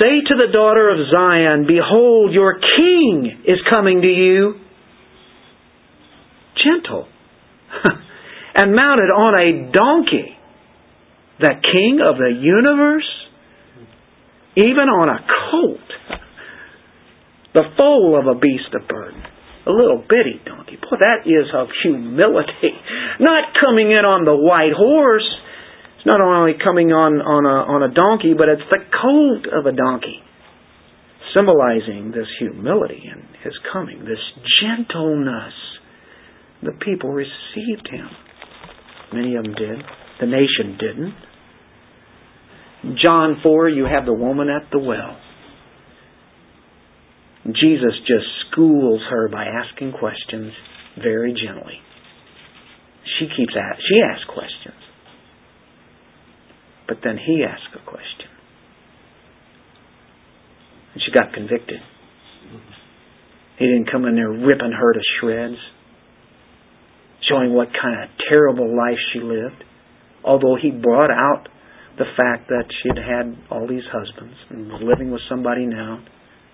[0.00, 4.54] Say to the daughter of Zion, Behold, your king is coming to you,
[6.64, 7.06] gentle,
[8.54, 10.36] and mounted on a donkey,
[11.38, 13.08] the king of the universe,
[14.56, 15.18] even on a
[15.50, 16.18] colt,
[17.54, 19.22] the foal of a beast of burden.
[19.66, 20.76] A little bitty donkey.
[20.76, 22.74] Boy, that is of humility.
[23.20, 25.28] Not coming in on the white horse.
[25.96, 29.66] It's not only coming on, on, a, on a donkey, but it's the colt of
[29.66, 30.18] a donkey.
[31.30, 34.18] Symbolizing this humility and his coming, this
[34.60, 35.54] gentleness.
[36.62, 38.10] The people received him.
[39.14, 39.78] Many of them did.
[40.20, 41.14] The nation didn't.
[43.00, 45.21] John 4, you have the woman at the well.
[47.46, 50.52] Jesus just schools her by asking questions
[51.02, 51.78] very gently.
[53.18, 54.78] She keeps at, she asks questions.
[56.86, 58.30] But then he asks a question.
[60.94, 61.80] And she got convicted.
[63.58, 65.58] He didn't come in there ripping her to shreds,
[67.28, 69.64] showing what kind of terrible life she lived.
[70.24, 71.48] Although he brought out
[71.98, 76.04] the fact that she had had all these husbands and was living with somebody now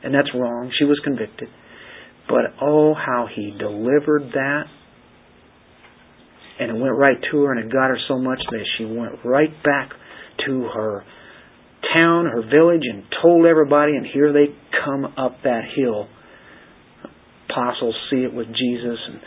[0.03, 0.71] and that's wrong.
[0.79, 1.49] She was convicted.
[2.29, 4.65] But oh, how he delivered that.
[6.61, 9.25] And it went right to her, and it got her so much that she went
[9.25, 9.91] right back
[10.47, 11.05] to her
[11.95, 14.47] town, her village, and told everybody, and here they
[14.85, 16.09] come up that hill.
[17.49, 19.21] Apostles see it with Jesus, and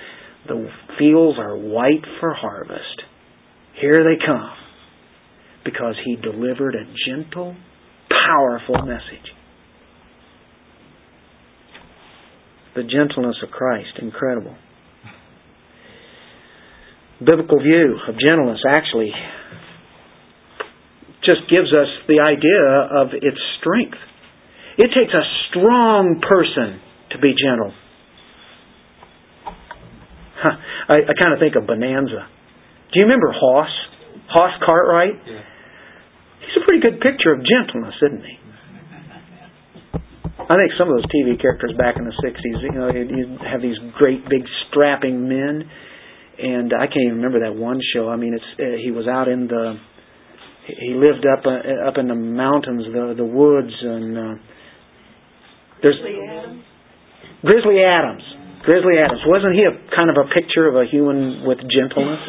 [0.47, 3.01] the fields are white for harvest.
[3.79, 4.51] Here they come.
[5.63, 7.55] Because he delivered a gentle,
[8.09, 9.31] powerful message.
[12.75, 13.99] The gentleness of Christ.
[14.01, 14.55] Incredible.
[17.19, 19.11] Biblical view of gentleness actually
[21.23, 22.65] just gives us the idea
[22.97, 23.97] of its strength.
[24.77, 26.81] It takes a strong person
[27.11, 27.73] to be gentle.
[30.41, 30.57] Huh.
[30.89, 32.25] I, I kind of think of Bonanza.
[32.91, 33.69] Do you remember Hoss?
[34.27, 35.21] Hoss Cartwright?
[35.27, 35.45] Yeah.
[36.41, 38.40] He's a pretty good picture of gentleness, isn't he?
[40.51, 43.61] I think some of those TV characters back in the '60s, you know, you have
[43.61, 48.09] these great big strapping men, and I can't even remember that one show.
[48.09, 49.79] I mean, it's uh, he was out in the
[50.67, 54.35] he lived up uh, up in the mountains, the the woods, and uh,
[55.81, 56.63] there's Grizzly Adams.
[57.41, 58.23] Grizzly Adams.
[58.67, 59.21] Grizzly Adams.
[59.25, 62.19] Wasn't he a kind of a picture of a human with gentleness?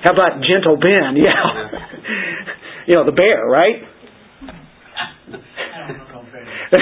[0.00, 1.14] How about Gentle Ben?
[1.22, 2.86] Yeah.
[2.86, 3.91] you know, the bear, right?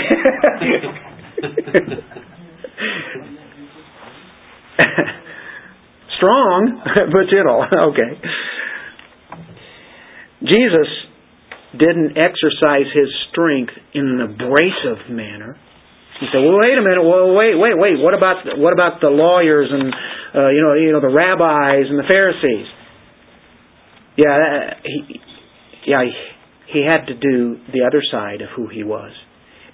[6.16, 7.64] Strong, but gentle.
[7.90, 8.12] Okay.
[10.42, 10.88] Jesus
[11.72, 15.56] didn't exercise his strength in an abrasive manner.
[16.20, 17.02] He said, "Well, wait a minute.
[17.02, 17.98] Well, wait, wait, wait.
[17.98, 19.92] What about what about the lawyers and
[20.34, 22.66] uh, you know, you know, the rabbis and the Pharisees?"
[24.16, 25.20] Yeah, he,
[25.86, 26.04] yeah,
[26.72, 29.12] he had to do the other side of who he was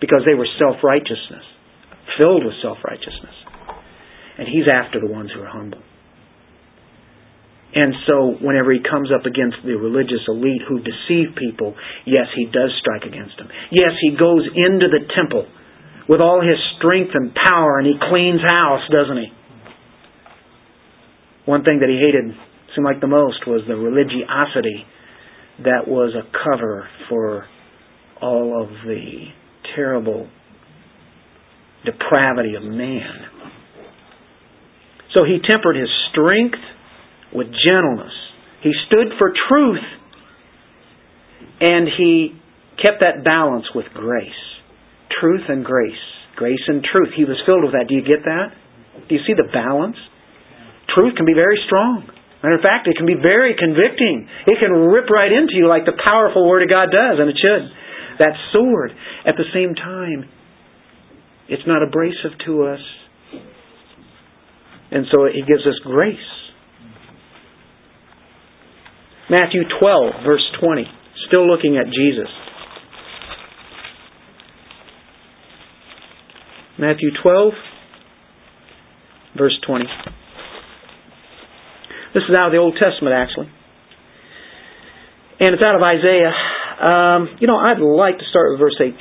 [0.01, 1.45] because they were self righteousness,
[2.19, 3.35] filled with self righteousness.
[4.39, 5.81] And he's after the ones who are humble.
[7.77, 11.75] And so, whenever he comes up against the religious elite who deceive people,
[12.07, 13.49] yes, he does strike against them.
[13.71, 15.45] Yes, he goes into the temple
[16.09, 19.29] with all his strength and power and he cleans house, doesn't he?
[21.45, 22.33] One thing that he hated,
[22.75, 24.85] seemed like the most, was the religiosity
[25.65, 27.47] that was a cover for
[28.21, 29.27] all of the
[29.77, 30.29] terrible
[31.85, 33.31] depravity of man.
[35.15, 36.59] So he tempered his strength
[37.33, 38.13] with gentleness.
[38.63, 39.85] He stood for truth
[41.61, 42.37] and he
[42.83, 44.43] kept that balance with grace.
[45.21, 46.05] Truth and grace.
[46.37, 47.17] Grace and truth.
[47.17, 47.89] He was filled with that.
[47.89, 48.53] Do you get that?
[49.09, 49.97] Do you see the balance?
[50.93, 52.05] Truth can be very strong.
[52.45, 54.29] Matter of fact, it can be very convicting.
[54.47, 57.39] It can rip right into you like the powerful Word of God does, and it
[57.41, 57.65] should.
[58.19, 58.93] That sword.
[59.27, 60.29] At the same time,
[61.49, 62.81] it's not abrasive to us.
[64.91, 66.17] And so it gives us grace.
[69.29, 70.85] Matthew 12, verse 20.
[71.27, 72.31] Still looking at Jesus.
[76.79, 77.53] Matthew 12,
[79.37, 79.85] verse 20.
[82.15, 83.51] This is out of the Old Testament, actually.
[85.41, 86.33] And it's out of Isaiah.
[86.81, 88.97] Um, you know, I'd like to start with verse 18.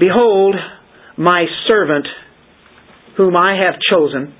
[0.00, 0.56] Behold,
[1.16, 2.06] my servant,
[3.16, 4.34] whom I have chosen,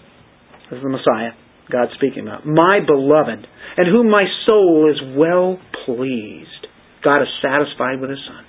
[0.71, 1.33] this is the Messiah,
[1.71, 6.67] God speaking about, my beloved, and whom my soul is well pleased.
[7.05, 8.45] God is satisfied with his Son.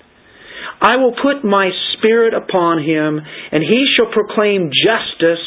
[0.80, 3.20] I will put my Spirit upon him,
[3.52, 5.44] and he shall proclaim justice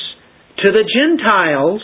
[0.63, 1.81] to the Gentiles.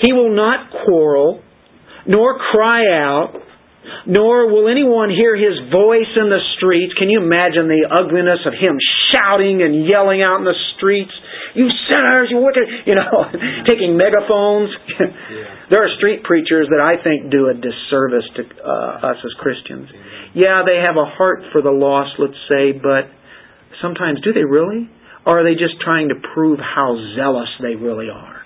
[0.00, 1.42] He will not quarrel,
[2.06, 3.34] nor cry out,
[4.06, 6.94] nor will anyone hear his voice in the streets.
[6.96, 8.76] Can you imagine the ugliness of him
[9.12, 11.12] shouting and yelling out in the streets?
[11.54, 13.28] You sinners, you wicked, you know,
[13.70, 14.70] taking megaphones.
[15.70, 19.88] there are street preachers that I think do a disservice to uh, us as Christians.
[20.34, 23.10] Yeah, they have a heart for the lost, let's say, but
[23.80, 24.90] sometimes do they really?
[25.26, 28.37] Or are they just trying to prove how zealous they really are?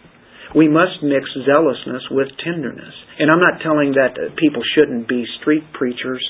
[0.54, 2.92] We must mix zealousness with tenderness.
[3.18, 6.20] And I'm not telling that people shouldn't be street preachers,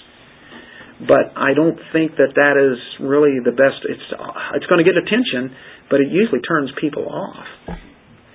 [1.00, 3.82] but I don't think that that is really the best.
[3.82, 4.08] It's
[4.54, 5.50] it's going to get attention,
[5.90, 7.46] but it usually turns people off.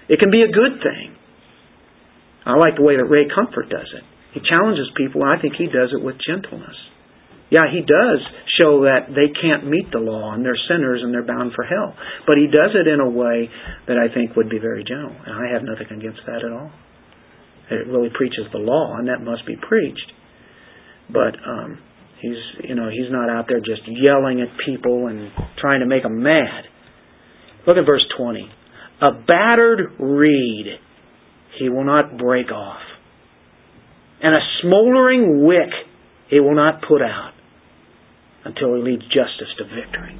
[0.10, 1.16] It can be a good thing.
[2.46, 4.04] I like the way that Ray Comfort does it.
[4.34, 6.76] He challenges people, and I think he does it with gentleness.
[7.50, 8.20] Yeah, he does
[8.60, 11.96] show that they can't meet the law and they're sinners and they're bound for hell.
[12.26, 13.50] But he does it in a way
[13.88, 15.16] that I think would be very gentle.
[15.26, 16.72] And I have nothing against that at all.
[17.72, 20.12] It really preaches the law and that must be preached.
[21.10, 21.80] But um,
[22.22, 26.04] he's you know he's not out there just yelling at people and trying to make
[26.04, 26.66] them mad.
[27.66, 28.50] Look at verse 20.
[29.02, 30.66] A battered reed
[31.60, 32.82] he will not break off,
[34.22, 35.70] and a smoldering wick
[36.30, 37.34] he will not put out
[38.48, 40.16] until he leads justice to victory.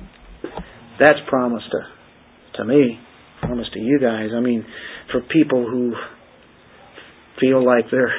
[1.00, 3.00] That's promise to, to me,
[3.42, 4.30] promise to you guys.
[4.36, 4.66] I mean,
[5.12, 5.94] for people who
[7.40, 8.14] feel like they're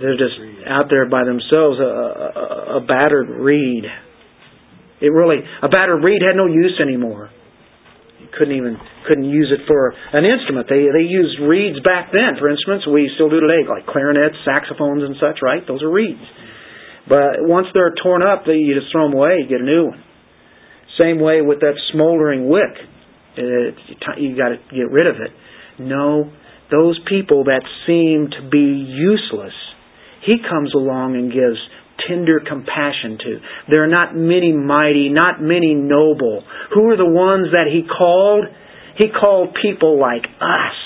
[0.00, 0.34] they're just
[0.66, 3.84] out there by themselves, a, a, a battered reed.
[5.00, 7.30] It really a battered reed had no use anymore.
[8.18, 8.76] You couldn't even
[9.06, 10.66] couldn't use it for an instrument.
[10.68, 12.86] They they used reeds back then for instruments.
[12.90, 15.38] We still do today, like clarinets, saxophones, and such.
[15.42, 15.62] Right?
[15.62, 16.24] Those are reeds.
[17.08, 19.40] But once they're torn up, you just throw them away.
[19.42, 20.02] You get a new one.
[20.98, 22.74] Same way with that smoldering wick.
[23.36, 23.74] It,
[24.18, 25.30] you got to get rid of it.
[25.78, 26.32] No,
[26.70, 29.52] those people that seem to be useless,
[30.24, 31.58] he comes along and gives
[32.08, 33.38] tender compassion to.
[33.68, 36.44] There are not many mighty, not many noble.
[36.74, 38.44] Who are the ones that he called?
[38.96, 40.76] He called people like us.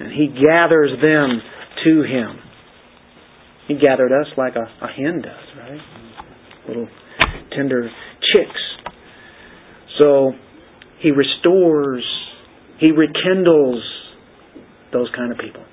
[0.00, 1.40] And he gathers them
[1.84, 2.45] to him.
[3.68, 5.80] He gathered us like a, a hen does, right?
[6.68, 6.88] Little
[7.54, 7.90] tender
[8.32, 8.60] chicks.
[9.98, 10.32] So
[11.00, 12.04] he restores,
[12.78, 13.82] he rekindles
[14.92, 15.64] those kind of people.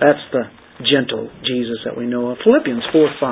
[0.00, 0.44] That's the
[0.90, 2.38] gentle Jesus that we know of.
[2.44, 3.30] Philippians 4 5.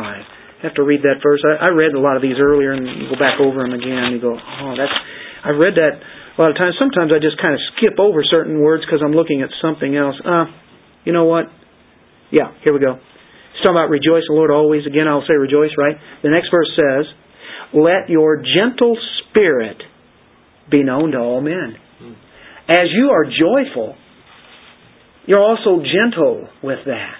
[0.63, 1.43] I have to read that verse.
[1.43, 4.11] I, I read a lot of these earlier and you go back over them again
[4.11, 4.95] and you go, oh, that's,
[5.45, 6.77] I read that a lot of times.
[6.79, 10.15] Sometimes I just kind of skip over certain words because I'm looking at something else.
[10.25, 10.47] Uh,
[11.05, 11.47] you know what?
[12.31, 13.03] Yeah, here we go.
[13.63, 14.83] It's talking about rejoice in the Lord always.
[14.91, 15.95] Again, I'll say rejoice, right?
[16.25, 17.07] The next verse says,
[17.73, 18.99] Let your gentle
[19.31, 19.77] spirit
[20.69, 21.77] be known to all men.
[22.01, 22.13] Hmm.
[22.69, 23.95] As you are joyful,
[25.27, 27.15] you're also gentle with that,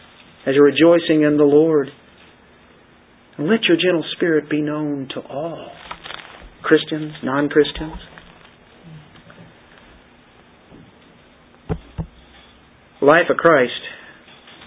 [0.45, 1.87] as you're rejoicing in the Lord.
[3.39, 5.71] And let your gentle spirit be known to all
[6.65, 7.95] Christians, non Christians.
[13.01, 13.71] Life of Christ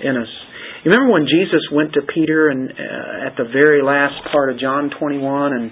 [0.02, 0.45] in us
[0.86, 4.60] you remember when Jesus went to Peter and uh, at the very last part of
[4.60, 5.72] John 21 and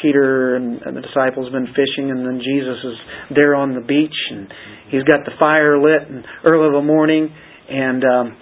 [0.00, 2.96] Peter and, and the disciples have been fishing and then Jesus is
[3.36, 4.48] there on the beach and
[4.88, 7.28] he's got the fire lit and early in the morning
[7.68, 8.36] and um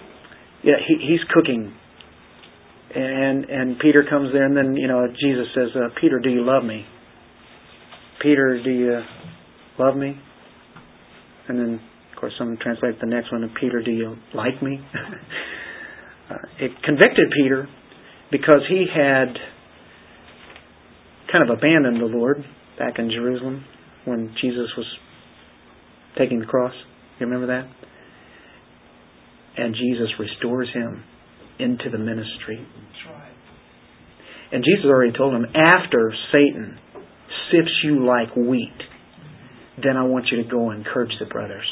[0.63, 1.75] yeah he he's cooking.
[2.95, 6.45] And and Peter comes there and then you know Jesus says uh, Peter do you
[6.45, 6.85] love me?
[8.21, 9.01] Peter do you
[9.77, 10.15] love me?
[11.47, 11.81] And then,
[12.13, 14.79] of course, someone translated the next one, to Peter, do you like me?
[16.31, 17.67] uh, it convicted Peter
[18.31, 19.35] because he had
[21.31, 22.37] kind of abandoned the Lord
[22.79, 23.65] back in Jerusalem
[24.05, 24.85] when Jesus was
[26.17, 26.73] taking the cross.
[27.19, 27.69] You remember that?
[29.57, 31.03] And Jesus restores him
[31.59, 32.65] into the ministry.
[34.51, 36.77] And Jesus already told him, after Satan
[37.51, 38.77] sifts you like wheat,
[39.81, 41.65] then I want you to go and encourage the brothers.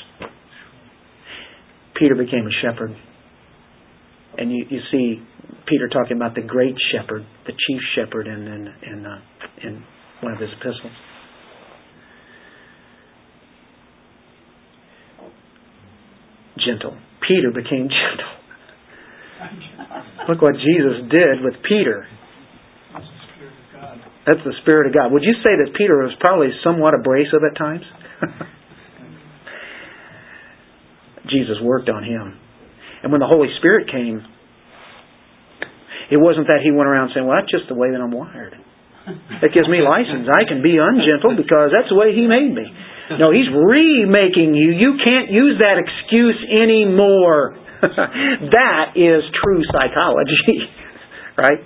[1.97, 2.95] Peter became a shepherd.
[4.39, 5.21] And you, you see
[5.67, 9.19] Peter talking about the great shepherd, the chief shepherd in, in, in, uh,
[9.61, 9.83] in
[10.21, 10.93] one of his epistles.
[16.65, 16.97] Gentle.
[17.27, 18.31] Peter became gentle.
[20.29, 22.07] Look what Jesus did with Peter.
[24.25, 25.11] That's the Spirit of God.
[25.11, 27.83] Would you say that Peter was probably somewhat abrasive at times?
[31.29, 32.39] Jesus worked on him.
[33.03, 34.21] And when the Holy Spirit came,
[36.11, 38.55] it wasn't that he went around saying, Well, that's just the way that I'm wired.
[39.41, 40.29] That gives me license.
[40.29, 42.67] I can be ungentle because that's the way he made me.
[43.17, 44.69] No, he's remaking you.
[44.69, 47.57] You can't use that excuse anymore.
[47.81, 50.69] that is true psychology,
[51.37, 51.57] right?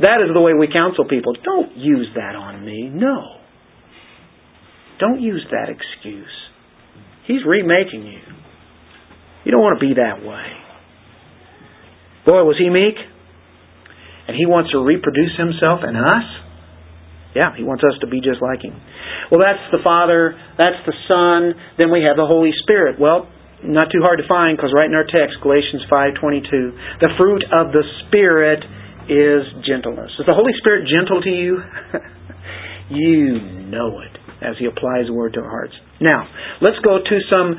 [0.00, 1.34] That is the way we counsel people.
[1.44, 2.90] Don't use that on me.
[2.90, 3.38] No.
[4.98, 6.26] Don't use that excuse.
[7.26, 8.37] He's remaking you.
[9.44, 10.46] You don't want to be that way.
[12.26, 12.96] Boy, was he meek?
[14.28, 16.26] And he wants to reproduce himself in us?
[17.34, 18.76] Yeah, he wants us to be just like him.
[19.30, 23.00] Well, that's the Father, that's the Son, then we have the Holy Spirit.
[23.00, 23.28] Well,
[23.64, 27.72] not too hard to find because right in our text, Galatians 5:22, the fruit of
[27.72, 28.64] the Spirit
[29.08, 30.12] is gentleness.
[30.20, 31.62] Is the Holy Spirit gentle to you?
[32.90, 34.14] you know it
[34.44, 35.74] as He applies the Word to our hearts.
[36.00, 36.28] Now,
[36.60, 37.56] let's go to some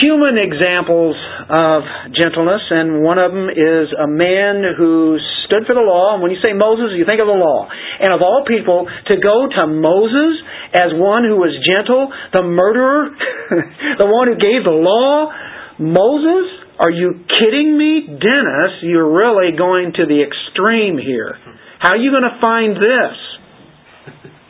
[0.00, 1.14] human examples
[1.48, 1.82] of
[2.14, 6.14] gentleness, and one of them is a man who stood for the law.
[6.14, 7.68] And when you say Moses, you think of the law.
[8.00, 10.40] And of all people, to go to Moses
[10.74, 13.14] as one who was gentle, the murderer,
[14.02, 15.30] the one who gave the law,
[15.78, 18.18] Moses, are you kidding me?
[18.18, 21.38] Dennis, you're really going to the extreme here.
[21.78, 23.16] How are you going to find this?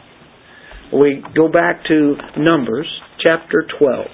[0.94, 2.86] We go back to Numbers
[3.18, 4.06] chapter 12.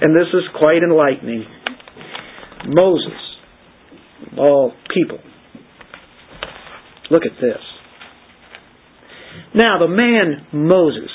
[0.00, 1.44] And this is quite enlightening.
[2.66, 3.20] Moses,
[4.36, 5.18] all people.
[7.10, 7.60] Look at this.
[9.54, 11.10] Now, the man Moses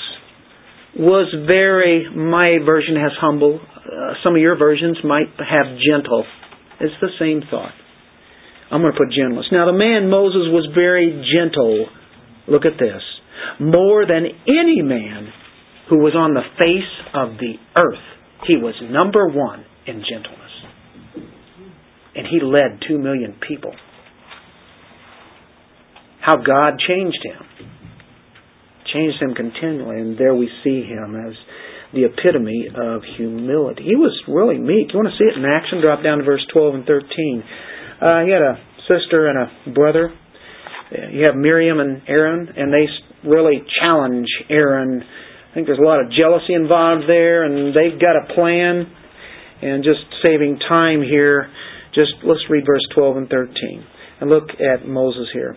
[0.98, 6.24] was very, my version has humble, uh, some of your versions might have gentle.
[6.80, 7.72] It's the same thought.
[8.70, 9.46] I'm going to put gentleness.
[9.52, 11.86] Now, the man Moses was very gentle.
[12.48, 13.02] Look at this.
[13.60, 15.28] More than any man
[15.88, 18.04] who was on the face of the earth,
[18.46, 20.52] he was number one in gentleness.
[22.14, 23.72] And he led two million people.
[26.20, 27.68] How God changed him.
[28.92, 31.34] Changed him continually, and there we see him as
[31.92, 33.84] the epitome of humility.
[33.84, 34.92] He was really meek.
[34.92, 35.80] You want to see it in action?
[35.80, 37.42] Drop down to verse 12 and 13.
[38.00, 38.58] Uh, he had a
[38.88, 40.12] sister and a brother.
[40.90, 42.86] You have Miriam and Aaron, and they
[43.28, 45.02] really challenge Aaron.
[45.56, 48.92] I think there's a lot of jealousy involved there, and they've got a plan.
[49.62, 51.50] And just saving time here,
[51.94, 53.82] just let's read verse 12 and 13.
[54.20, 55.56] And look at Moses here.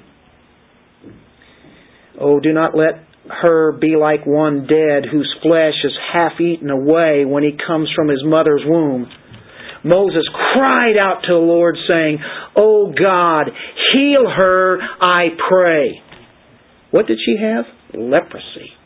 [2.17, 7.25] Oh, do not let her be like one dead whose flesh is half eaten away
[7.25, 9.05] when he comes from his mother's womb.
[9.83, 10.23] Moses
[10.53, 12.19] cried out to the Lord saying,
[12.55, 13.49] O God,
[13.91, 16.01] heal her, I pray.
[16.91, 17.65] What did she have?
[17.93, 18.78] Leprosy.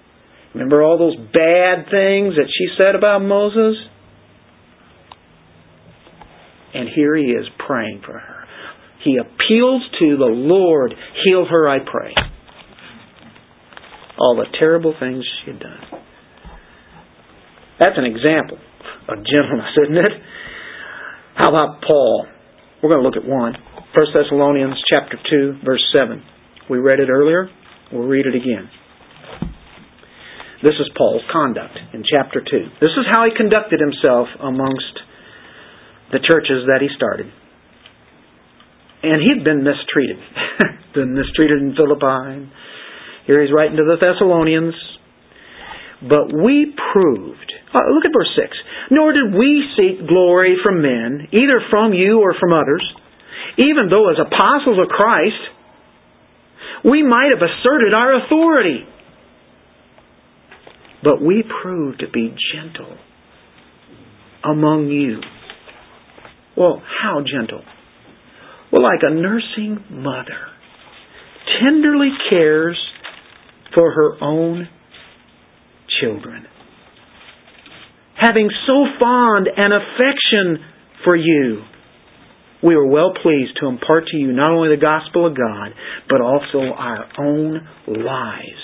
[0.54, 3.76] Remember all those bad things that she said about Moses?
[6.74, 8.46] And here he is praying for her.
[9.04, 10.94] He appeals to the Lord,
[11.26, 12.14] heal her, I pray
[14.24, 16.02] all the terrible things she had done.
[17.80, 18.58] That's an example
[19.10, 20.14] of gentleness, isn't it?
[21.36, 22.28] How about Paul?
[22.82, 23.54] We're going to look at one.
[23.96, 26.24] 1 Thessalonians chapter 2, verse 7.
[26.70, 27.50] We read it earlier.
[27.92, 28.70] We'll read it again.
[30.64, 32.80] This is Paul's conduct in chapter 2.
[32.80, 34.96] This is how he conducted himself amongst
[36.16, 37.28] the churches that he started.
[39.04, 40.24] And he'd been mistreated.
[40.96, 42.48] been mistreated in Philippi,
[43.26, 44.76] here he's writing to the Thessalonians.
[46.04, 48.92] But we proved, uh, look at verse 6.
[48.92, 52.84] Nor did we seek glory from men, either from you or from others,
[53.58, 55.44] even though as apostles of Christ,
[56.84, 58.93] we might have asserted our authority.
[61.04, 62.98] But we prove to be gentle
[64.44, 65.20] among you.
[66.56, 67.64] Well, how gentle?
[68.72, 70.54] Well, like a nursing mother
[71.62, 72.80] tenderly cares
[73.74, 74.68] for her own
[76.00, 76.46] children.
[78.20, 80.66] Having so fond an affection
[81.04, 81.64] for you,
[82.64, 85.74] we are well pleased to impart to you not only the gospel of God,
[86.10, 88.62] but also our own lives,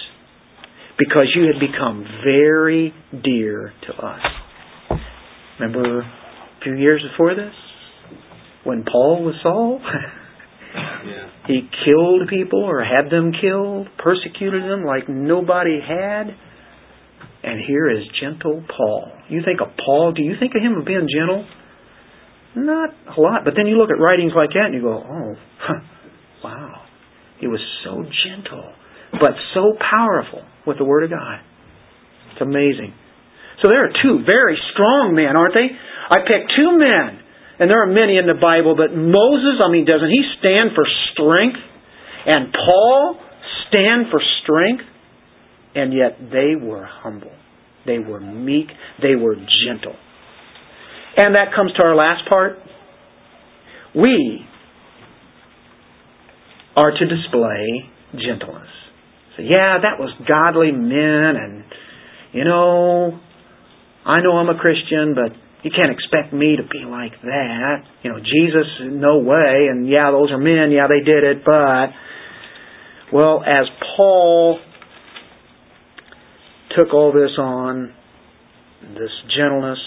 [1.00, 2.94] because you had become very
[3.24, 5.00] dear to us.
[5.60, 7.54] Remember a few years before this?
[8.66, 9.82] When Paul was Saul?
[10.72, 11.30] Yeah.
[11.48, 16.28] He killed people or had them killed, persecuted them like nobody had.
[17.42, 19.12] And here is gentle Paul.
[19.30, 21.48] You think of Paul, do you think of him as being gentle?
[22.56, 23.46] Not a lot.
[23.46, 25.80] But then you look at writings like that and you go, oh, huh,
[26.44, 26.82] wow.
[27.40, 28.74] He was so gentle,
[29.12, 31.40] but so powerful with the Word of God.
[32.34, 32.94] It's amazing.
[33.62, 35.68] So there are two very strong men, aren't they?
[35.68, 37.20] I picked two men
[37.60, 40.88] and there are many in the Bible, but Moses, I mean, doesn't he stand for
[41.12, 41.60] strength?
[42.26, 43.20] And Paul
[43.68, 44.84] stand for strength?
[45.76, 47.32] And yet they were humble.
[47.86, 48.68] They were meek.
[49.02, 49.96] They were gentle.
[51.18, 52.54] And that comes to our last part.
[53.94, 54.46] We
[56.78, 58.70] are to display gentleness.
[59.42, 61.64] Yeah, that was godly men, and,
[62.34, 63.20] you know,
[64.06, 67.84] I know I'm a Christian, but you can't expect me to be like that.
[68.04, 69.68] You know, Jesus, no way.
[69.70, 70.72] And yeah, those are men.
[70.72, 71.44] Yeah, they did it.
[71.46, 71.88] But,
[73.12, 73.66] well, as
[73.98, 74.60] Paul
[76.78, 77.94] took all this on,
[78.94, 79.80] this gentleness,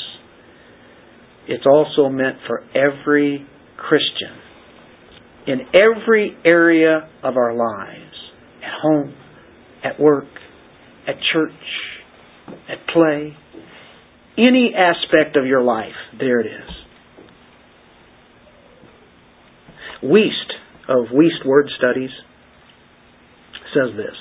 [1.48, 3.46] it's also meant for every
[3.76, 4.38] Christian
[5.46, 8.14] in every area of our lives
[8.62, 9.14] at home,
[9.84, 10.26] at work,
[11.06, 11.52] at church,
[12.68, 13.36] at play,
[14.38, 16.70] any aspect of your life, there it is.
[20.02, 20.50] Wuest
[20.88, 22.10] of Wuest Word Studies
[23.74, 24.16] says this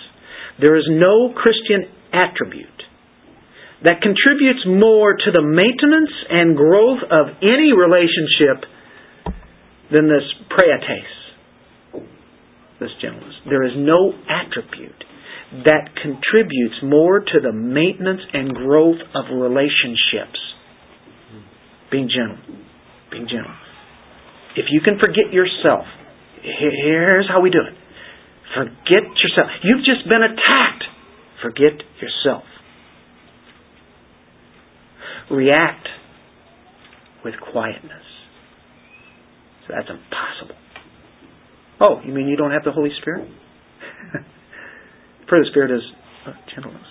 [0.59, 2.67] There is no Christian attribute
[3.83, 8.69] that contributes more to the maintenance and growth of any relationship
[9.91, 12.03] than this praetes,
[12.79, 13.35] this gentleness.
[13.49, 15.03] There is no attribute
[15.51, 20.39] that contributes more to the maintenance and growth of relationships.
[21.91, 22.39] Being gentle.
[23.11, 23.51] Being gentle.
[24.55, 25.85] If you can forget yourself,
[26.41, 27.75] here's how we do it.
[28.55, 29.51] Forget yourself.
[29.63, 30.83] You've just been attacked.
[31.41, 32.43] Forget yourself.
[35.29, 35.87] React
[37.23, 38.03] with quietness.
[39.67, 40.59] So that's impossible.
[41.79, 43.27] Oh, you mean you don't have the Holy Spirit?
[45.31, 45.83] Fruit of the Spirit is
[46.27, 46.87] uh, gentleness.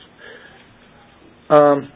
[1.50, 1.92] Um,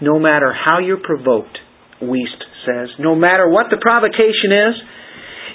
[0.00, 1.58] no matter how you're provoked,
[2.02, 4.74] Wuest says, no matter what the provocation is,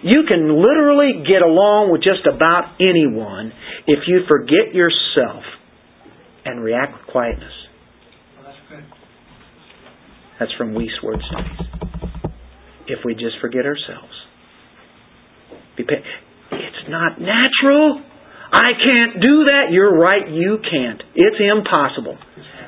[0.03, 3.51] you can literally get along with just about anyone
[3.88, 5.41] if you forget yourself
[6.45, 7.53] and react with quietness.
[8.45, 8.84] that's good.
[10.39, 11.68] That's from Wuest Word Studies.
[12.86, 14.14] If we just forget ourselves.
[15.78, 18.03] It's not natural.
[18.52, 19.72] I can't do that.
[19.72, 21.02] You're right, you can't.
[21.16, 22.20] It's impossible.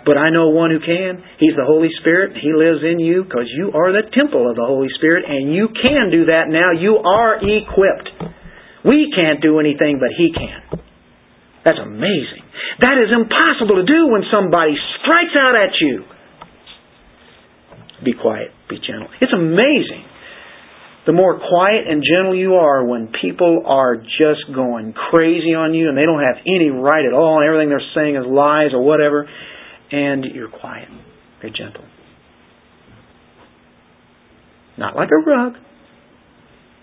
[0.06, 1.24] But I know one who can.
[1.40, 2.36] He's the Holy Spirit.
[2.40, 5.68] He lives in you because you are the temple of the Holy Spirit and you
[5.72, 6.72] can do that now.
[6.76, 8.12] You are equipped.
[8.84, 10.84] We can't do anything, but He can.
[11.64, 12.44] That's amazing.
[12.84, 16.04] That is impossible to do when somebody strikes out at you.
[18.04, 18.52] Be quiet.
[18.68, 19.08] Be gentle.
[19.24, 20.03] It's amazing
[21.06, 25.90] the more quiet and gentle you are when people are just going crazy on you
[25.90, 28.84] and they don't have any right at all and everything they're saying is lies or
[28.84, 29.28] whatever,
[29.92, 30.88] and you're quiet,
[31.42, 31.84] you're gentle.
[34.78, 35.54] Not like a rug.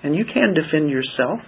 [0.02, 1.40] And you can defend yourself,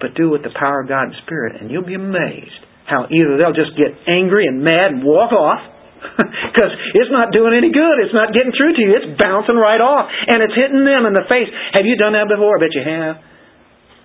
[0.00, 3.04] but do it with the power of God and Spirit, and you'll be amazed how
[3.10, 5.60] either they'll just get angry and mad and walk off,
[6.52, 7.96] because it's not doing any good.
[8.02, 8.90] It's not getting through to you.
[8.98, 10.06] It's bouncing right off.
[10.08, 11.50] And it's hitting them in the face.
[11.74, 12.56] Have you done that before?
[12.56, 13.14] I bet you have.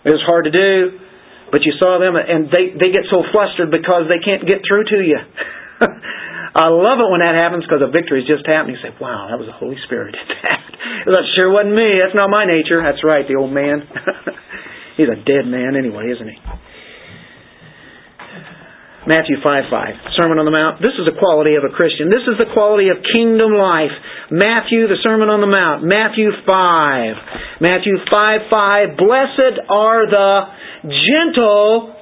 [0.03, 0.99] It was hard to do.
[1.53, 4.89] But you saw them and they, they get so flustered because they can't get through
[4.89, 5.21] to you.
[6.53, 8.77] I love it when that happens because a victory has just happened.
[8.77, 10.61] You say, wow, that was the Holy Spirit did that.
[11.03, 11.99] That sure wasn't me.
[11.99, 12.79] That's not my nature.
[12.79, 13.83] That's right, the old man.
[14.95, 16.37] He's a dead man anyway, isn't he?
[19.03, 20.79] Matthew 5 5, Sermon on the Mount.
[20.79, 22.07] This is the quality of a Christian.
[22.07, 23.91] This is the quality of kingdom life.
[24.31, 25.83] Matthew, the Sermon on the Mount.
[25.83, 27.59] Matthew 5.
[27.59, 28.95] Matthew 5 5.
[28.95, 30.31] Blessed are the
[30.87, 31.99] gentle,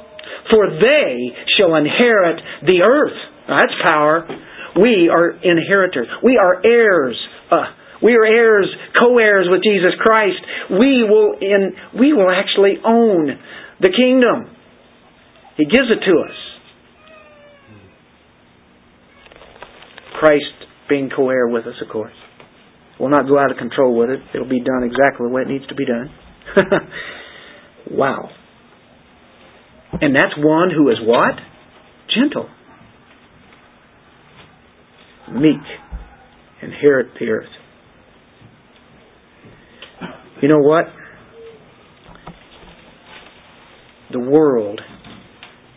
[0.54, 3.18] for they shall inherit the earth.
[3.50, 4.30] Now, that's power.
[4.78, 6.06] We are inheritors.
[6.22, 7.18] We are heirs.
[7.50, 7.66] Uh,
[8.06, 10.38] we are heirs, co-heirs with Jesus Christ.
[10.70, 13.42] We will in we will actually own
[13.82, 14.54] the kingdom.
[15.58, 16.51] He gives it to us.
[20.22, 20.54] Christ
[20.88, 22.14] being co-heir with us, of course.
[23.00, 24.20] We'll not go out of control with it.
[24.36, 26.12] It'll be done exactly the way it needs to be done.
[27.90, 28.30] wow.
[30.00, 31.34] And that's one who is what?
[32.16, 32.48] Gentle.
[35.34, 35.66] Meek.
[36.62, 37.50] Inherit the earth.
[40.44, 40.86] You know what?
[44.12, 44.82] The world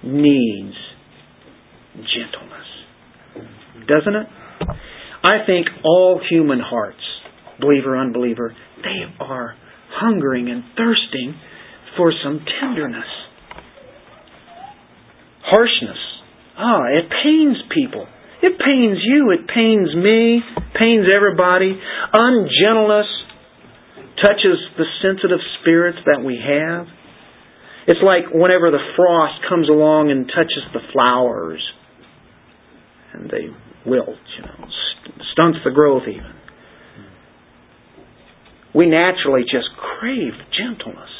[0.02, 0.74] needs
[1.94, 2.43] gentleness.
[3.86, 4.26] Doesn't it?
[5.22, 7.00] I think all human hearts,
[7.60, 9.54] believer, unbeliever, they are
[9.90, 11.34] hungering and thirsting
[11.96, 13.08] for some tenderness.
[15.42, 15.98] Harshness.
[16.56, 18.06] Ah, it pains people.
[18.42, 19.30] It pains you.
[19.30, 20.40] It pains me.
[20.78, 21.78] Pains everybody.
[22.12, 23.06] Ungentleness
[24.20, 26.86] touches the sensitive spirits that we have.
[27.86, 31.60] It's like whenever the frost comes along and touches the flowers
[33.14, 33.46] and they
[33.86, 34.68] wilt, you know,
[35.32, 36.32] stunts the growth even.
[38.74, 41.10] We naturally just crave gentleness.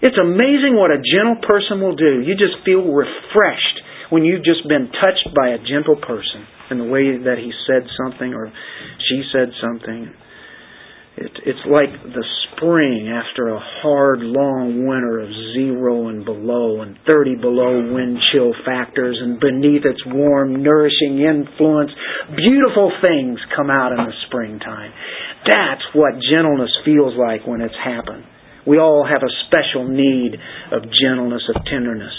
[0.00, 2.20] It's amazing what a gentle person will do.
[2.20, 3.80] You just feel refreshed
[4.10, 7.88] when you've just been touched by a gentle person in the way that he said
[7.98, 8.52] something or
[9.08, 10.12] she said something.
[11.16, 12.24] It, it's like the
[12.56, 18.52] spring after a hard, long winter of zero and below and 30 below wind chill
[18.64, 21.90] factors, and beneath its warm, nourishing influence,
[22.36, 24.92] beautiful things come out in the springtime.
[25.46, 28.24] That's what gentleness feels like when it's happened.
[28.66, 30.36] We all have a special need
[30.72, 32.14] of gentleness, of tenderness.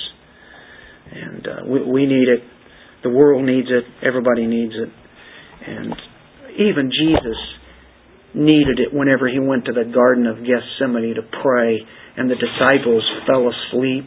[1.12, 2.42] And uh, we, we need it.
[3.04, 3.84] The world needs it.
[4.06, 4.90] Everybody needs it.
[5.68, 5.94] And
[6.58, 7.38] even Jesus
[8.36, 11.80] needed it whenever he went to the Garden of Gethsemane to pray
[12.18, 14.06] and the disciples fell asleep.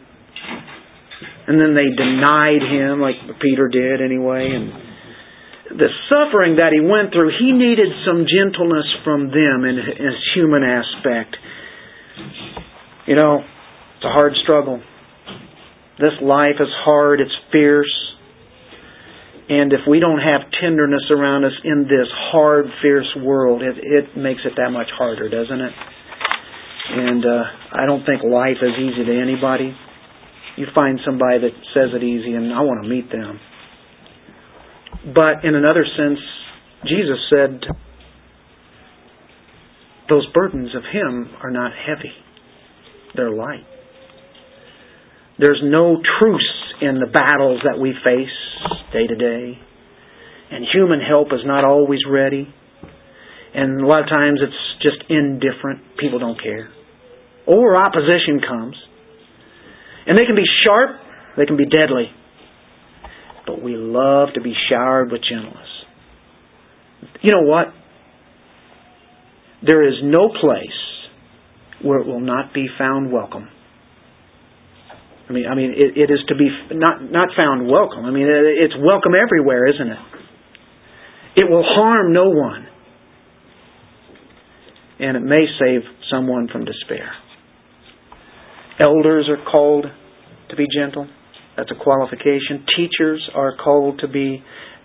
[1.48, 4.52] And then they denied him, like Peter did anyway.
[4.52, 10.16] And the suffering that he went through, he needed some gentleness from them in his
[10.34, 11.36] human aspect.
[13.06, 13.40] You know,
[13.96, 14.82] it's a hard struggle.
[15.98, 17.92] This life is hard, it's fierce.
[19.48, 24.16] And if we don't have tenderness around us in this hard, fierce world, it, it
[24.16, 25.72] makes it that much harder, doesn't it?
[26.90, 27.42] And uh,
[27.72, 29.76] I don't think life is easy to anybody.
[30.56, 33.38] You find somebody that says it easy, and I want to meet them.
[35.14, 36.18] But in another sense,
[36.84, 37.60] Jesus said,
[40.08, 42.12] those burdens of Him are not heavy,
[43.14, 43.66] they're light.
[45.38, 49.67] There's no truce in the battles that we face day to day.
[50.50, 52.52] And human help is not always ready.
[53.54, 55.96] And a lot of times it's just indifferent.
[55.98, 56.68] People don't care.
[57.46, 58.76] Or opposition comes.
[60.06, 60.90] And they can be sharp,
[61.36, 62.10] they can be deadly.
[63.46, 65.68] But we love to be showered with gentleness.
[67.22, 67.68] You know what?
[69.64, 70.78] There is no place
[71.82, 73.48] where it will not be found welcome.
[75.28, 78.04] I mean, I mean, it, it is to be not not found welcome.
[78.04, 79.98] I mean, it's welcome everywhere, isn't it?
[81.38, 82.66] It will harm no one,
[84.98, 87.12] and it may save someone from despair.
[88.80, 89.86] Elders are called
[90.50, 91.06] to be gentle.
[91.56, 92.66] That's a qualification.
[92.76, 94.42] Teachers are called to be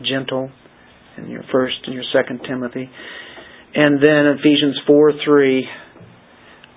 [0.07, 0.51] gentle
[1.17, 2.87] in your first and your second Timothy.
[3.73, 5.67] And then Ephesians 4 3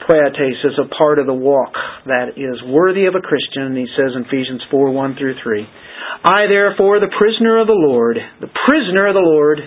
[0.09, 1.75] Praetes is a part of the walk
[2.07, 3.77] that is worthy of a Christian.
[3.77, 5.67] He says in Ephesians 4 1 through 3.
[6.25, 9.59] I, therefore, the prisoner of the Lord, the prisoner of the Lord,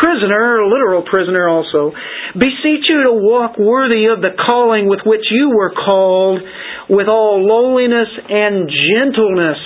[0.00, 1.92] prisoner, literal prisoner also,
[2.34, 6.40] beseech you to walk worthy of the calling with which you were called,
[6.88, 9.58] with all lowliness and gentleness.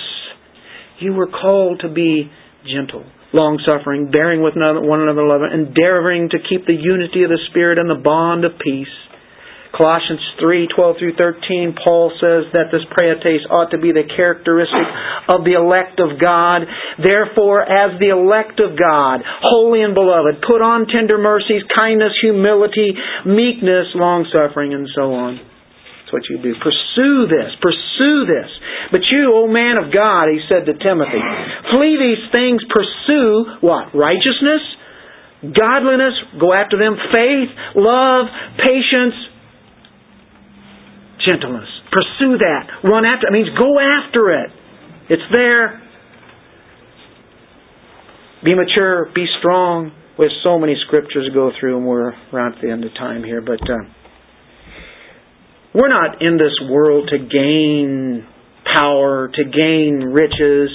[0.99, 2.31] You were called to be
[2.65, 7.77] gentle, long suffering, bearing with one another, endeavoring to keep the unity of the Spirit
[7.77, 8.87] and the bond of peace.
[9.75, 14.87] Colossians 3, 12 through 13, Paul says that this praetes ought to be the characteristic
[15.27, 16.63] of the elect of God.
[16.95, 22.95] Therefore, as the elect of God, holy and beloved, put on tender mercies, kindness, humility,
[23.27, 25.43] meekness, long suffering, and so on.
[25.43, 26.55] That's what you do.
[26.55, 27.51] Pursue this.
[27.59, 28.49] Pursue this.
[28.95, 31.19] But you, O man of God, he said to Timothy,
[31.75, 33.91] flee these things, pursue what?
[33.91, 34.63] Righteousness,
[35.51, 38.31] godliness, go after them, faith, love,
[38.63, 39.34] patience,
[41.25, 41.67] gentleness.
[41.91, 42.87] Pursue that.
[42.87, 43.33] Run after it.
[43.33, 44.49] means go after it.
[45.09, 45.81] It's there.
[48.43, 49.91] Be mature, be strong.
[50.17, 53.41] Have so many scriptures to go through, and we're around the end of time here.
[53.41, 53.89] But uh,
[55.73, 58.25] we're not in this world to gain
[58.63, 60.69] power, to gain riches,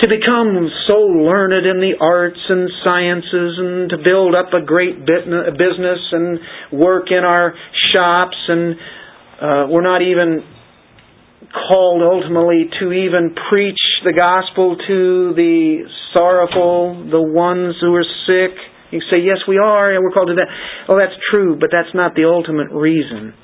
[0.00, 5.04] to become so learned in the arts and sciences, and to build up a great
[5.04, 6.38] business and
[6.72, 7.54] work in our
[7.92, 8.36] shops.
[8.48, 8.76] And
[9.42, 10.46] uh, we're not even
[11.50, 15.82] called ultimately to even preach the gospel to the
[16.14, 18.56] sorrowful, the ones who are sick.
[18.92, 20.46] You say, yes, we are, and we're called to that.
[20.88, 23.34] Oh, that's true, but that's not the ultimate reason.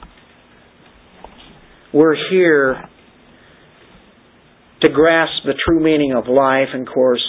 [1.93, 2.85] We're here
[4.83, 7.25] to grasp the true meaning of life, and of course,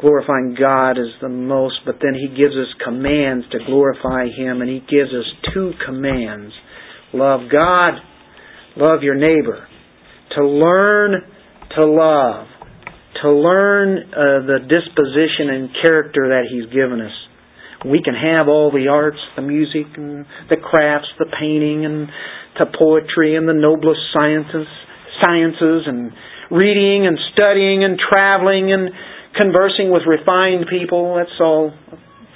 [0.00, 4.70] glorifying God is the most, but then He gives us commands to glorify Him, and
[4.70, 6.52] He gives us two commands
[7.12, 7.94] love God,
[8.76, 9.66] love your neighbor
[10.36, 11.22] to learn
[11.74, 12.46] to love,
[13.22, 17.12] to learn uh, the disposition and character that He's given us.
[17.84, 22.08] We can have all the arts, the music, and the crafts, the painting, and
[22.58, 24.66] the poetry, and the noblest sciences,
[25.20, 26.12] sciences, and
[26.50, 28.90] reading and studying and traveling and
[29.36, 31.16] conversing with refined people.
[31.16, 31.72] That's all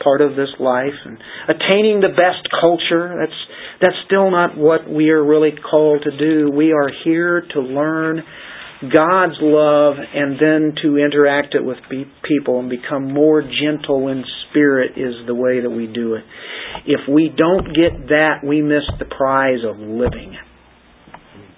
[0.02, 0.96] part of this life.
[1.04, 3.16] And attaining the best culture.
[3.18, 3.40] That's
[3.80, 6.50] that's still not what we are really called to do.
[6.50, 8.22] We are here to learn
[8.82, 11.76] God's love and then to interact it with
[12.24, 16.24] people and become more gentle in spirit is the way that we do it.
[16.86, 20.34] If we don't get that, we miss the prize of living.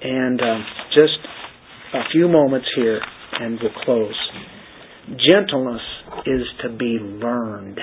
[0.02, 0.64] And um,
[0.94, 1.18] just
[1.94, 3.00] a few moments here
[3.40, 4.30] and we'll close.
[5.06, 5.82] Gentleness
[6.26, 7.78] is to be learned.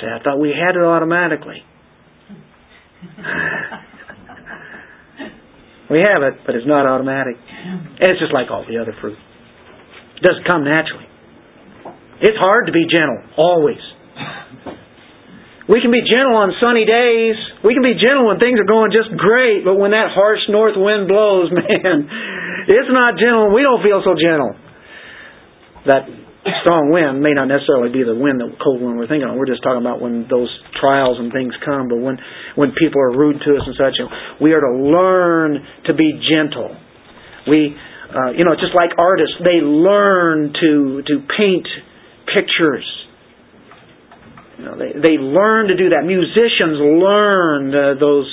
[0.00, 1.62] Say, I thought we had it automatically.
[5.90, 7.36] we have it, but it's not automatic.
[7.36, 9.18] And it's just like all the other fruit.
[10.16, 11.06] It doesn't come naturally.
[12.20, 13.80] It's hard to be gentle, always.
[15.68, 17.36] We can be gentle on sunny days.
[17.64, 20.76] We can be gentle when things are going just great, but when that harsh north
[20.76, 22.04] wind blows, man,
[22.68, 23.48] it's not gentle.
[23.48, 24.52] We don't feel so gentle.
[25.88, 26.04] That
[26.60, 29.36] strong wind may not necessarily be the wind, the cold wind we're thinking of.
[29.36, 31.88] We're just talking about when those trials and things come.
[31.88, 32.20] But when
[32.56, 33.96] when people are rude to us and such,
[34.40, 36.76] we are to learn to be gentle.
[37.48, 37.72] We,
[38.12, 41.68] uh, you know, just like artists, they learn to to paint
[42.28, 42.84] pictures.
[44.60, 46.04] You know, they they learn to do that.
[46.04, 48.28] Musicians learn uh, those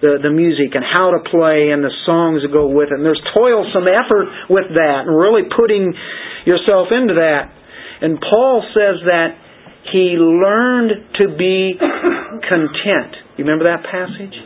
[0.00, 2.96] the, the music and how to play and the songs that go with it.
[2.96, 5.92] And there's toilsome effort with that and really putting
[6.48, 7.52] yourself into that.
[8.00, 9.36] And Paul says that
[9.92, 11.76] he learned to be
[12.48, 13.12] content.
[13.36, 14.36] You remember that passage?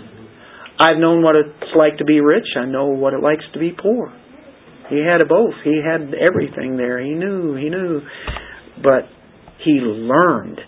[0.78, 2.58] I've known what it's like to be rich.
[2.58, 4.12] I know what it likes to be poor.
[4.90, 5.54] He had both.
[5.62, 6.98] He had everything there.
[6.98, 7.54] He knew.
[7.54, 8.02] He knew.
[8.82, 9.06] But
[9.64, 10.60] he learned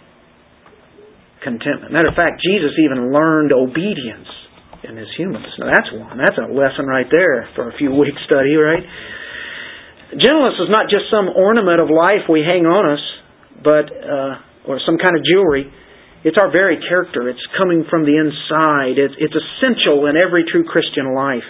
[1.43, 1.93] contentment.
[1.93, 4.29] Matter of fact, Jesus even learned obedience
[4.89, 5.51] in his humanness.
[5.59, 6.19] Now that's one.
[6.19, 8.83] That's a lesson right there for a few weeks study, right?
[10.15, 13.05] Gentleness is not just some ornament of life we hang on us,
[13.63, 15.67] but uh, or some kind of jewelry.
[16.25, 17.29] It's our very character.
[17.29, 18.99] It's coming from the inside.
[18.99, 21.47] It's, it's essential in every true Christian life.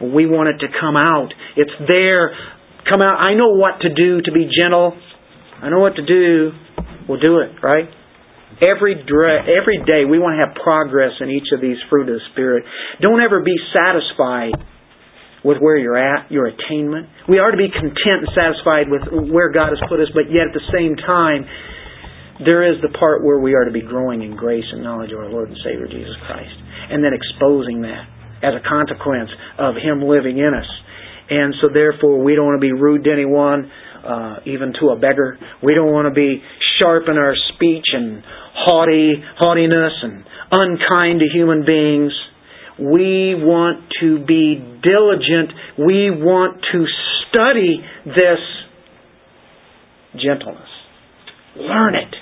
[0.00, 1.34] We want it to come out.
[1.56, 2.30] It's there.
[2.88, 3.18] Come out.
[3.18, 4.94] I know what to do to be gentle.
[5.60, 6.52] I know what to do.
[7.08, 7.90] We'll do it, right?
[8.58, 12.24] Every, every day we want to have progress in each of these fruit of the
[12.32, 12.64] Spirit.
[13.00, 14.58] Don't ever be satisfied
[15.44, 17.06] with where you're at, your attainment.
[17.28, 20.50] We are to be content and satisfied with where God has put us, but yet
[20.50, 21.46] at the same time,
[22.42, 25.18] there is the part where we are to be growing in grace and knowledge of
[25.18, 26.54] our Lord and Savior Jesus Christ.
[26.90, 28.06] And then exposing that
[28.42, 30.66] as a consequence of Him living in us.
[31.30, 33.70] And so therefore we don't want to be rude to anyone,
[34.02, 35.38] uh, even to a beggar.
[35.62, 36.42] We don't want to be
[36.80, 38.22] sharp in our speech and
[38.64, 42.12] haughty, haughtiness and unkind to human beings.
[42.78, 45.50] We want to be diligent.
[45.78, 46.86] We want to
[47.28, 48.38] study this
[50.22, 50.68] gentleness.
[51.56, 52.14] Learn it.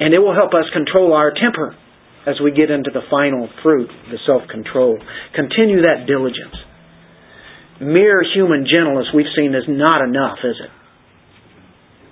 [0.00, 1.76] And it will help us control our temper
[2.26, 4.98] as we get into the final fruit, the self control.
[5.34, 6.56] Continue that diligence.
[7.80, 10.70] Mere human gentleness, we've seen, is not enough, is it?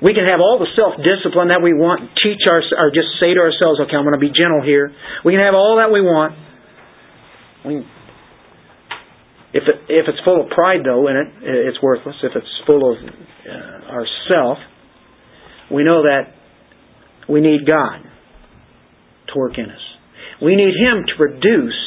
[0.03, 3.31] We can have all the self discipline that we want, teach our, or just say
[3.35, 4.91] to ourselves, okay, I'm going to be gentle here.
[5.25, 6.35] We can have all that we want.
[7.65, 7.87] We,
[9.55, 11.29] if it, if it's full of pride though in it,
[11.71, 12.17] it's worthless.
[12.23, 14.59] If it's full of uh, ourself,
[15.71, 16.35] we know that
[17.29, 18.03] we need God
[19.33, 19.85] to work in us.
[20.43, 21.79] We need Him to produce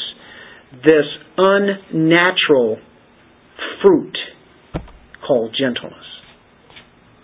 [0.72, 1.04] this
[1.36, 2.78] unnatural
[3.82, 4.16] fruit
[5.26, 6.15] called gentleness.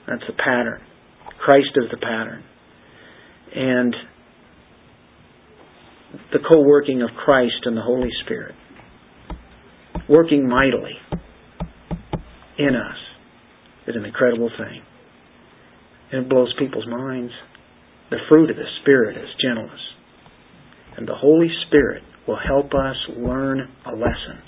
[0.06, 0.80] That's the pattern.
[1.44, 2.44] Christ is the pattern.
[3.54, 3.94] And
[6.32, 8.54] the co-working of Christ and the Holy Spirit
[10.08, 10.94] working mightily
[12.58, 12.98] in us
[13.86, 14.82] is an incredible thing.
[16.12, 17.32] And it blows people's minds.
[18.10, 19.80] The fruit of the Spirit is gentleness.
[20.96, 24.42] And the Holy Spirit will help us learn a lesson.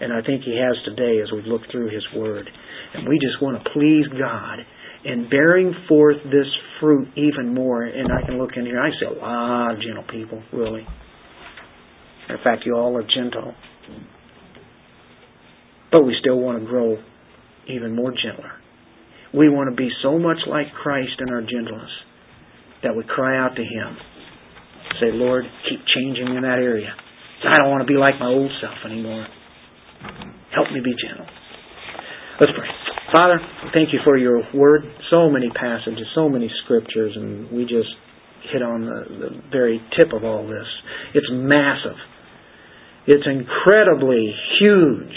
[0.00, 2.48] And I think He has today as we've looked through His Word.
[2.94, 4.58] And we just want to please God
[5.04, 6.46] in bearing forth this
[6.80, 7.84] fruit even more.
[7.84, 10.86] And I can look in here, I see a lot of gentle people, really.
[12.28, 13.54] In fact, you all are gentle.
[15.90, 16.96] But we still want to grow
[17.68, 18.52] even more gentler.
[19.34, 21.90] We want to be so much like Christ in our gentleness
[22.82, 23.96] that we cry out to Him.
[25.00, 26.92] Say, Lord, keep changing in that area.
[27.44, 29.26] I don't want to be like my old self anymore.
[30.54, 31.26] Help me be gentle.
[32.40, 32.68] Let's pray.
[33.12, 33.40] Father,
[33.74, 34.82] thank you for your word.
[35.10, 37.88] So many passages, so many scriptures, and we just
[38.52, 40.66] hit on the, the very tip of all this.
[41.14, 41.96] It's massive.
[43.08, 45.14] It's incredibly huge.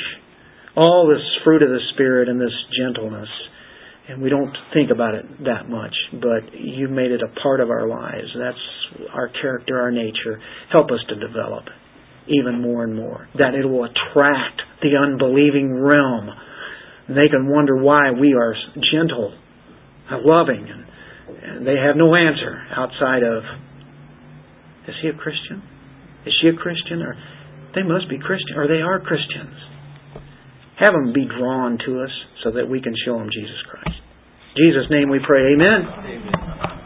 [0.75, 3.29] All this fruit of the Spirit and this gentleness.
[4.09, 7.69] And we don't think about it that much, but you've made it a part of
[7.69, 8.27] our lives.
[8.35, 10.41] That's our character, our nature.
[10.71, 11.65] Help us to develop
[12.27, 13.27] even more and more.
[13.37, 16.29] That it will attract the unbelieving realm.
[17.15, 18.55] They can wonder why we are
[18.91, 19.33] gentle
[20.09, 20.85] and loving, and,
[21.43, 23.43] and they have no answer outside of,
[24.87, 25.61] is he a Christian?
[26.25, 27.01] Is she a Christian?
[27.01, 27.15] Or
[27.75, 29.55] they must be Christian, or they are Christians.
[30.79, 32.11] Have them be drawn to us
[32.43, 34.01] so that we can show them Jesus Christ.
[34.55, 35.53] In Jesus' name we pray.
[35.53, 35.85] Amen.
[35.87, 36.80] Amen.